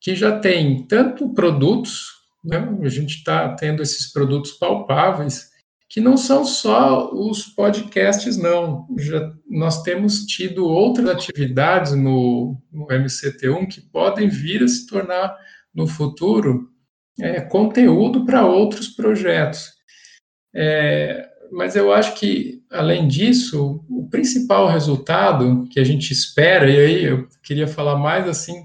que 0.00 0.14
já 0.14 0.38
tem 0.38 0.86
tanto 0.86 1.34
produtos, 1.34 2.06
né, 2.44 2.56
a 2.82 2.88
gente 2.88 3.16
está 3.16 3.54
tendo 3.54 3.82
esses 3.82 4.12
produtos 4.12 4.52
palpáveis, 4.52 5.50
que 5.88 6.00
não 6.00 6.16
são 6.16 6.44
só 6.44 7.12
os 7.12 7.42
podcasts, 7.46 8.36
não. 8.36 8.86
Já, 8.96 9.32
nós 9.48 9.82
temos 9.82 10.24
tido 10.24 10.64
outras 10.64 11.08
atividades 11.08 11.92
no, 11.92 12.56
no 12.72 12.86
MCT1 12.86 13.66
que 13.68 13.80
podem 13.80 14.28
vir 14.28 14.62
a 14.62 14.68
se 14.68 14.86
tornar, 14.86 15.36
no 15.74 15.86
futuro, 15.86 16.68
é, 17.20 17.40
conteúdo 17.40 18.24
para 18.24 18.46
outros 18.46 18.88
projetos. 18.88 19.68
É, 20.54 21.29
mas 21.50 21.76
eu 21.76 21.92
acho 21.92 22.14
que, 22.14 22.62
além 22.70 23.08
disso, 23.08 23.84
o 23.88 24.08
principal 24.08 24.68
resultado 24.68 25.66
que 25.70 25.80
a 25.80 25.84
gente 25.84 26.12
espera, 26.12 26.70
e 26.70 26.78
aí 26.78 27.04
eu 27.04 27.28
queria 27.42 27.66
falar 27.66 27.96
mais 27.96 28.28
assim 28.28 28.64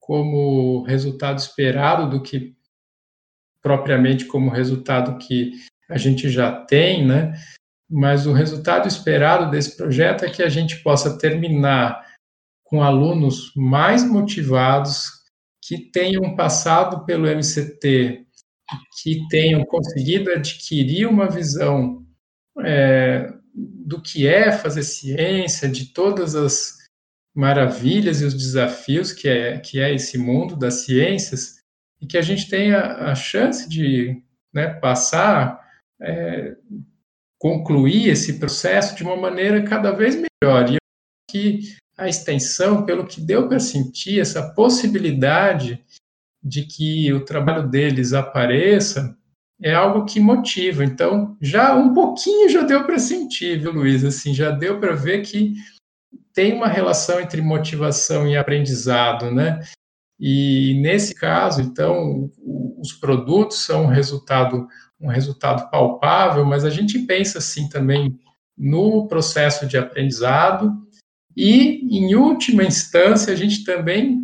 como 0.00 0.82
resultado 0.82 1.38
esperado 1.38 2.10
do 2.10 2.22
que 2.22 2.54
propriamente 3.62 4.26
como 4.26 4.50
resultado 4.50 5.18
que 5.18 5.52
a 5.88 5.96
gente 5.96 6.28
já 6.28 6.52
tem, 6.52 7.06
né? 7.06 7.32
Mas 7.88 8.26
o 8.26 8.32
resultado 8.32 8.86
esperado 8.86 9.50
desse 9.50 9.76
projeto 9.76 10.24
é 10.24 10.30
que 10.30 10.42
a 10.42 10.48
gente 10.48 10.82
possa 10.82 11.16
terminar 11.18 12.04
com 12.62 12.82
alunos 12.82 13.52
mais 13.56 14.04
motivados, 14.04 15.06
que 15.62 15.78
tenham 15.90 16.34
passado 16.36 17.04
pelo 17.06 17.26
MCT, 17.26 18.26
que 19.02 19.26
tenham 19.28 19.64
conseguido 19.64 20.30
adquirir 20.30 21.06
uma 21.06 21.28
visão 21.28 22.03
é, 22.60 23.32
do 23.54 24.00
que 24.00 24.26
é 24.26 24.52
fazer 24.52 24.82
ciência, 24.82 25.68
de 25.68 25.86
todas 25.86 26.34
as 26.34 26.78
maravilhas 27.34 28.20
e 28.20 28.24
os 28.24 28.34
desafios 28.34 29.12
que 29.12 29.28
é, 29.28 29.58
que 29.58 29.80
é 29.80 29.92
esse 29.92 30.16
mundo 30.16 30.56
das 30.56 30.84
ciências, 30.84 31.56
e 32.00 32.06
que 32.06 32.16
a 32.16 32.22
gente 32.22 32.48
tenha 32.48 32.80
a 33.10 33.14
chance 33.14 33.68
de 33.68 34.22
né, 34.52 34.68
passar, 34.68 35.60
é, 36.00 36.56
concluir 37.38 38.08
esse 38.08 38.38
processo 38.38 38.94
de 38.94 39.02
uma 39.02 39.16
maneira 39.16 39.62
cada 39.62 39.90
vez 39.90 40.14
melhor. 40.14 40.70
E 40.70 40.76
que 41.30 41.76
a 41.96 42.08
extensão, 42.08 42.84
pelo 42.84 43.06
que 43.06 43.20
deu 43.20 43.48
para 43.48 43.58
sentir, 43.58 44.20
essa 44.20 44.54
possibilidade 44.54 45.84
de 46.42 46.64
que 46.64 47.12
o 47.12 47.24
trabalho 47.24 47.68
deles 47.68 48.12
apareça, 48.12 49.16
é 49.64 49.74
algo 49.74 50.04
que 50.04 50.20
motiva. 50.20 50.84
Então, 50.84 51.38
já 51.40 51.74
um 51.74 51.94
pouquinho 51.94 52.50
já 52.50 52.60
deu 52.60 52.84
para 52.84 52.98
sentir, 52.98 53.58
viu, 53.58 53.72
Luiz? 53.72 54.04
Assim, 54.04 54.34
já 54.34 54.50
deu 54.50 54.78
para 54.78 54.94
ver 54.94 55.22
que 55.22 55.54
tem 56.34 56.52
uma 56.52 56.68
relação 56.68 57.18
entre 57.18 57.40
motivação 57.40 58.28
e 58.28 58.36
aprendizado, 58.36 59.30
né? 59.30 59.60
E 60.20 60.78
nesse 60.82 61.14
caso, 61.14 61.62
então, 61.62 62.30
os 62.78 62.92
produtos 62.92 63.64
são 63.64 63.84
um 63.84 63.88
resultado, 63.88 64.68
um 65.00 65.08
resultado 65.08 65.70
palpável, 65.70 66.44
mas 66.44 66.66
a 66.66 66.70
gente 66.70 66.98
pensa 66.98 67.38
assim 67.38 67.66
também 67.66 68.18
no 68.56 69.08
processo 69.08 69.66
de 69.66 69.78
aprendizado 69.78 70.70
e, 71.34 71.80
em 71.90 72.14
última 72.14 72.62
instância, 72.62 73.32
a 73.32 73.36
gente 73.36 73.64
também 73.64 74.23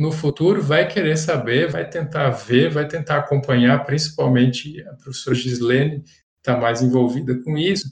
no 0.00 0.10
futuro 0.10 0.62
vai 0.62 0.88
querer 0.88 1.14
saber, 1.18 1.70
vai 1.70 1.86
tentar 1.86 2.30
ver, 2.30 2.70
vai 2.70 2.88
tentar 2.88 3.18
acompanhar, 3.18 3.84
principalmente 3.84 4.82
a 4.88 4.94
professora 4.94 5.36
Gislene 5.36 6.02
está 6.38 6.56
mais 6.56 6.80
envolvida 6.80 7.38
com 7.42 7.58
isso, 7.58 7.86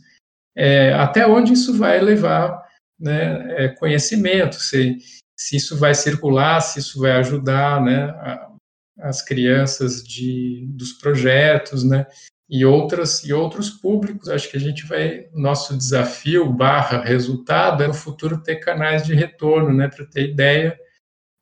é, 0.57 0.95
até 0.95 1.27
onde 1.27 1.53
isso 1.53 1.77
vai 1.77 2.01
levar 2.01 2.67
né, 2.99 3.63
é, 3.63 3.69
conhecimento, 3.69 4.55
se, 4.55 4.97
se 5.39 5.57
isso 5.57 5.77
vai 5.77 5.95
circular, 5.95 6.63
se 6.63 6.79
isso 6.79 6.99
vai 6.99 7.13
ajudar 7.13 7.85
né, 7.85 8.05
a, 8.05 8.53
as 9.01 9.21
crianças 9.21 10.03
de, 10.03 10.67
dos 10.71 10.95
projetos, 10.95 11.85
né, 11.85 12.07
e 12.49 12.65
outras 12.65 13.23
e 13.23 13.35
outros 13.35 13.69
públicos. 13.69 14.31
Acho 14.31 14.51
que 14.51 14.57
a 14.57 14.61
gente 14.61 14.87
vai 14.87 15.29
nosso 15.35 15.77
desafio 15.77 16.51
barra 16.51 17.05
resultado 17.05 17.83
é 17.83 17.87
no 17.87 17.93
futuro 17.93 18.43
ter 18.43 18.57
canais 18.57 19.05
de 19.05 19.15
retorno, 19.15 19.75
né, 19.75 19.89
para 19.89 20.07
ter 20.07 20.31
ideia 20.31 20.75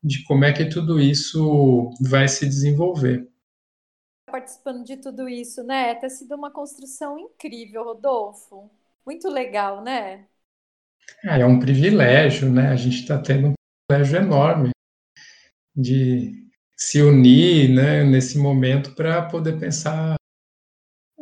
de 0.03 0.25
como 0.25 0.45
é 0.45 0.53
que 0.53 0.69
tudo 0.69 1.01
isso 1.01 1.91
vai 2.01 2.29
se 2.29 2.47
desenvolver. 2.47 3.29
Participando 4.31 4.85
de 4.85 4.97
tudo 4.97 5.29
isso, 5.29 5.63
né? 5.63 5.95
Tem 5.95 6.11
sido 6.11 6.35
uma 6.35 6.51
construção 6.51 7.19
incrível, 7.19 7.85
Rodolfo. 7.85 8.71
Muito 9.05 9.29
legal, 9.29 9.83
né? 9.83 10.27
É, 11.25 11.41
é 11.41 11.47
um 11.47 11.61
privilégio, 11.61 12.51
né? 12.51 12.69
A 12.69 12.77
gente 12.77 13.01
está 13.01 13.21
tendo 13.21 13.49
um 13.49 13.55
privilégio 13.89 14.19
enorme 14.19 14.71
de 15.75 16.47
se 16.77 17.03
unir, 17.03 17.71
né, 17.75 18.05
nesse 18.05 18.39
momento 18.39 18.95
para 18.95 19.23
poder 19.23 19.59
pensar 19.59 20.17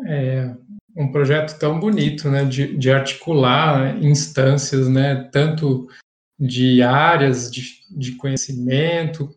é, 0.07 0.55
um 0.97 1.11
projeto 1.11 1.59
tão 1.59 1.79
bonito, 1.79 2.29
né, 2.29 2.45
de, 2.45 2.77
de 2.77 2.91
articular 2.91 3.97
instâncias, 4.03 4.89
né, 4.89 5.29
tanto 5.33 5.89
de 6.39 6.83
áreas 6.83 7.51
de, 7.51 7.85
de 7.91 8.17
conhecimento, 8.17 9.31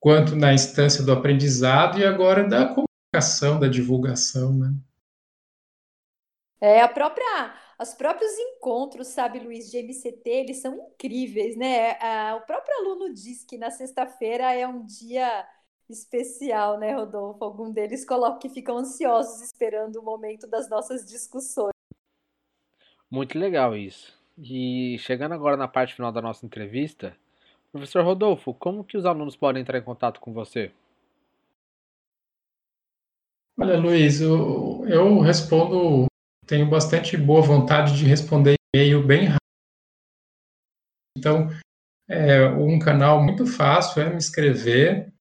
quanto 0.00 0.36
na 0.36 0.52
instância 0.52 1.04
do 1.04 1.12
aprendizado 1.12 1.98
e 1.98 2.04
agora 2.04 2.48
da 2.48 2.66
comunicação, 2.66 3.58
da 3.58 3.68
divulgação, 3.68 4.52
né. 4.52 4.74
É, 6.60 6.80
a 6.80 6.88
própria, 6.88 7.54
os 7.78 7.92
próprios 7.92 8.32
encontros, 8.38 9.08
sabe, 9.08 9.38
Luiz, 9.38 9.70
de 9.70 9.76
MCT, 9.78 10.30
eles 10.30 10.62
são 10.62 10.74
incríveis, 10.74 11.56
né? 11.56 11.92
o 12.34 12.40
próprio 12.40 12.74
aluno 12.78 13.12
diz 13.12 13.44
que 13.44 13.58
na 13.58 13.70
sexta-feira 13.70 14.50
é 14.50 14.66
um 14.66 14.84
dia 14.86 15.46
especial, 15.90 16.78
né, 16.78 16.94
Rodolfo? 16.94 17.44
Algum 17.44 17.70
deles 17.70 18.04
coloca 18.06 18.38
que 18.38 18.48
ficam 18.48 18.78
ansiosos 18.78 19.42
esperando 19.42 19.96
o 19.96 20.02
momento 20.02 20.46
das 20.46 20.68
nossas 20.70 21.04
discussões. 21.04 21.74
Muito 23.10 23.38
legal 23.38 23.76
isso. 23.76 24.18
E 24.38 24.96
chegando 24.98 25.32
agora 25.32 25.56
na 25.56 25.68
parte 25.68 25.94
final 25.94 26.10
da 26.10 26.20
nossa 26.20 26.44
entrevista, 26.44 27.16
professor 27.70 28.04
Rodolfo, 28.04 28.52
como 28.54 28.84
que 28.84 28.96
os 28.96 29.06
alunos 29.06 29.36
podem 29.36 29.62
entrar 29.62 29.78
em 29.78 29.84
contato 29.84 30.20
com 30.20 30.32
você? 30.32 30.72
Olha, 33.58 33.78
Luiz, 33.78 34.20
eu, 34.20 34.84
eu 34.88 35.20
respondo, 35.20 36.06
tenho 36.46 36.68
bastante 36.68 37.16
boa 37.16 37.40
vontade 37.40 37.96
de 37.96 38.04
responder 38.04 38.56
e-mail 38.74 39.06
bem 39.06 39.26
rápido. 39.26 39.38
Então, 41.16 41.48
é, 42.08 42.48
um 42.48 42.78
canal 42.78 43.22
muito 43.22 43.46
fácil 43.46 44.02
é 44.02 44.10
me 44.10 44.18
escrever 44.18 45.14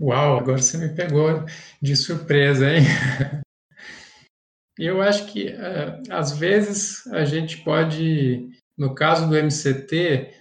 Uau, 0.00 0.38
agora 0.38 0.58
você 0.58 0.78
me 0.78 0.94
pegou 0.94 1.44
de 1.82 1.96
surpresa, 1.96 2.70
hein? 2.70 2.84
Eu 4.78 5.02
acho 5.02 5.26
que 5.26 5.48
uh, 5.48 6.02
às 6.08 6.38
vezes 6.38 7.04
a 7.08 7.24
gente 7.24 7.64
pode, 7.64 8.48
no 8.78 8.94
caso 8.94 9.28
do 9.28 9.34
MCT, 9.34 10.32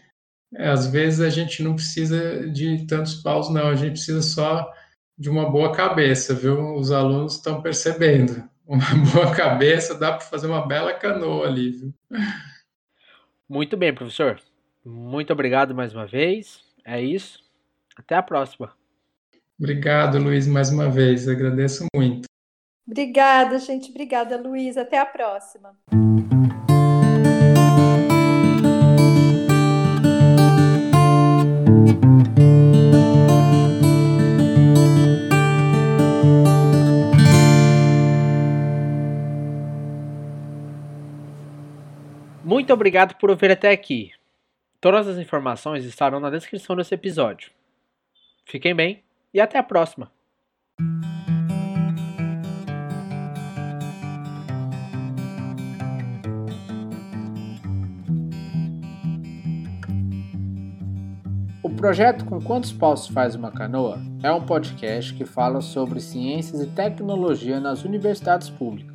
é, 0.53 0.69
às 0.69 0.85
vezes 0.85 1.21
a 1.21 1.29
gente 1.31 1.63
não 1.63 1.73
precisa 1.73 2.47
de 2.51 2.85
tantos 2.85 3.15
paus, 3.15 3.49
não, 3.49 3.69
a 3.69 3.75
gente 3.75 3.93
precisa 3.93 4.21
só 4.21 4.71
de 5.17 5.27
uma 5.27 5.49
boa 5.49 5.71
cabeça, 5.71 6.35
viu? 6.35 6.75
Os 6.75 6.91
alunos 6.91 7.37
estão 7.37 7.63
percebendo. 7.63 8.47
Uma 8.67 8.85
boa 9.11 9.35
cabeça 9.35 9.93
dá 9.93 10.13
para 10.13 10.25
fazer 10.25 10.47
uma 10.47 10.67
bela 10.67 10.91
canoa 10.91 11.45
ali, 11.45 11.69
viu? 11.69 11.93
Muito 13.47 13.77
bem, 13.77 13.93
professor. 13.93 14.39
Muito 14.83 15.31
obrigado 15.31 15.75
mais 15.75 15.93
uma 15.93 16.07
vez. 16.07 16.64
É 16.85 17.01
isso. 17.01 17.43
Até 17.97 18.15
a 18.15 18.21
próxima. 18.21 18.71
Obrigado, 19.59 20.19
Luiz, 20.19 20.45
mais 20.47 20.69
uma 20.69 20.89
vez. 20.89 21.27
Agradeço 21.27 21.85
muito. 21.95 22.27
Obrigada, 22.87 23.57
gente. 23.57 23.89
Obrigada, 23.89 24.37
Luiz. 24.37 24.77
Até 24.77 24.99
a 24.99 25.05
próxima. 25.05 25.75
Muito 42.43 42.71
obrigado 42.71 43.15
por 43.15 43.31
ouvir 43.31 43.49
até 43.49 43.71
aqui. 43.71 44.11
Todas 44.79 45.07
as 45.07 45.17
informações 45.17 45.83
estarão 45.85 46.19
na 46.19 46.29
descrição 46.29 46.75
desse 46.75 46.93
episódio. 46.93 47.51
Fiquem 48.45 48.75
bem 48.75 49.03
e 49.33 49.41
até 49.41 49.57
a 49.57 49.63
próxima! 49.63 50.11
O 61.63 61.69
projeto 61.75 62.25
Com 62.25 62.39
Quantos 62.41 62.71
Paus 62.71 63.07
Faz 63.07 63.35
Uma 63.35 63.51
Canoa 63.51 63.99
é 64.23 64.31
um 64.31 64.45
podcast 64.45 65.13
que 65.13 65.25
fala 65.25 65.61
sobre 65.61 65.99
ciências 65.99 66.61
e 66.61 66.67
tecnologia 66.67 67.59
nas 67.59 67.83
universidades 67.83 68.49
públicas. 68.49 68.94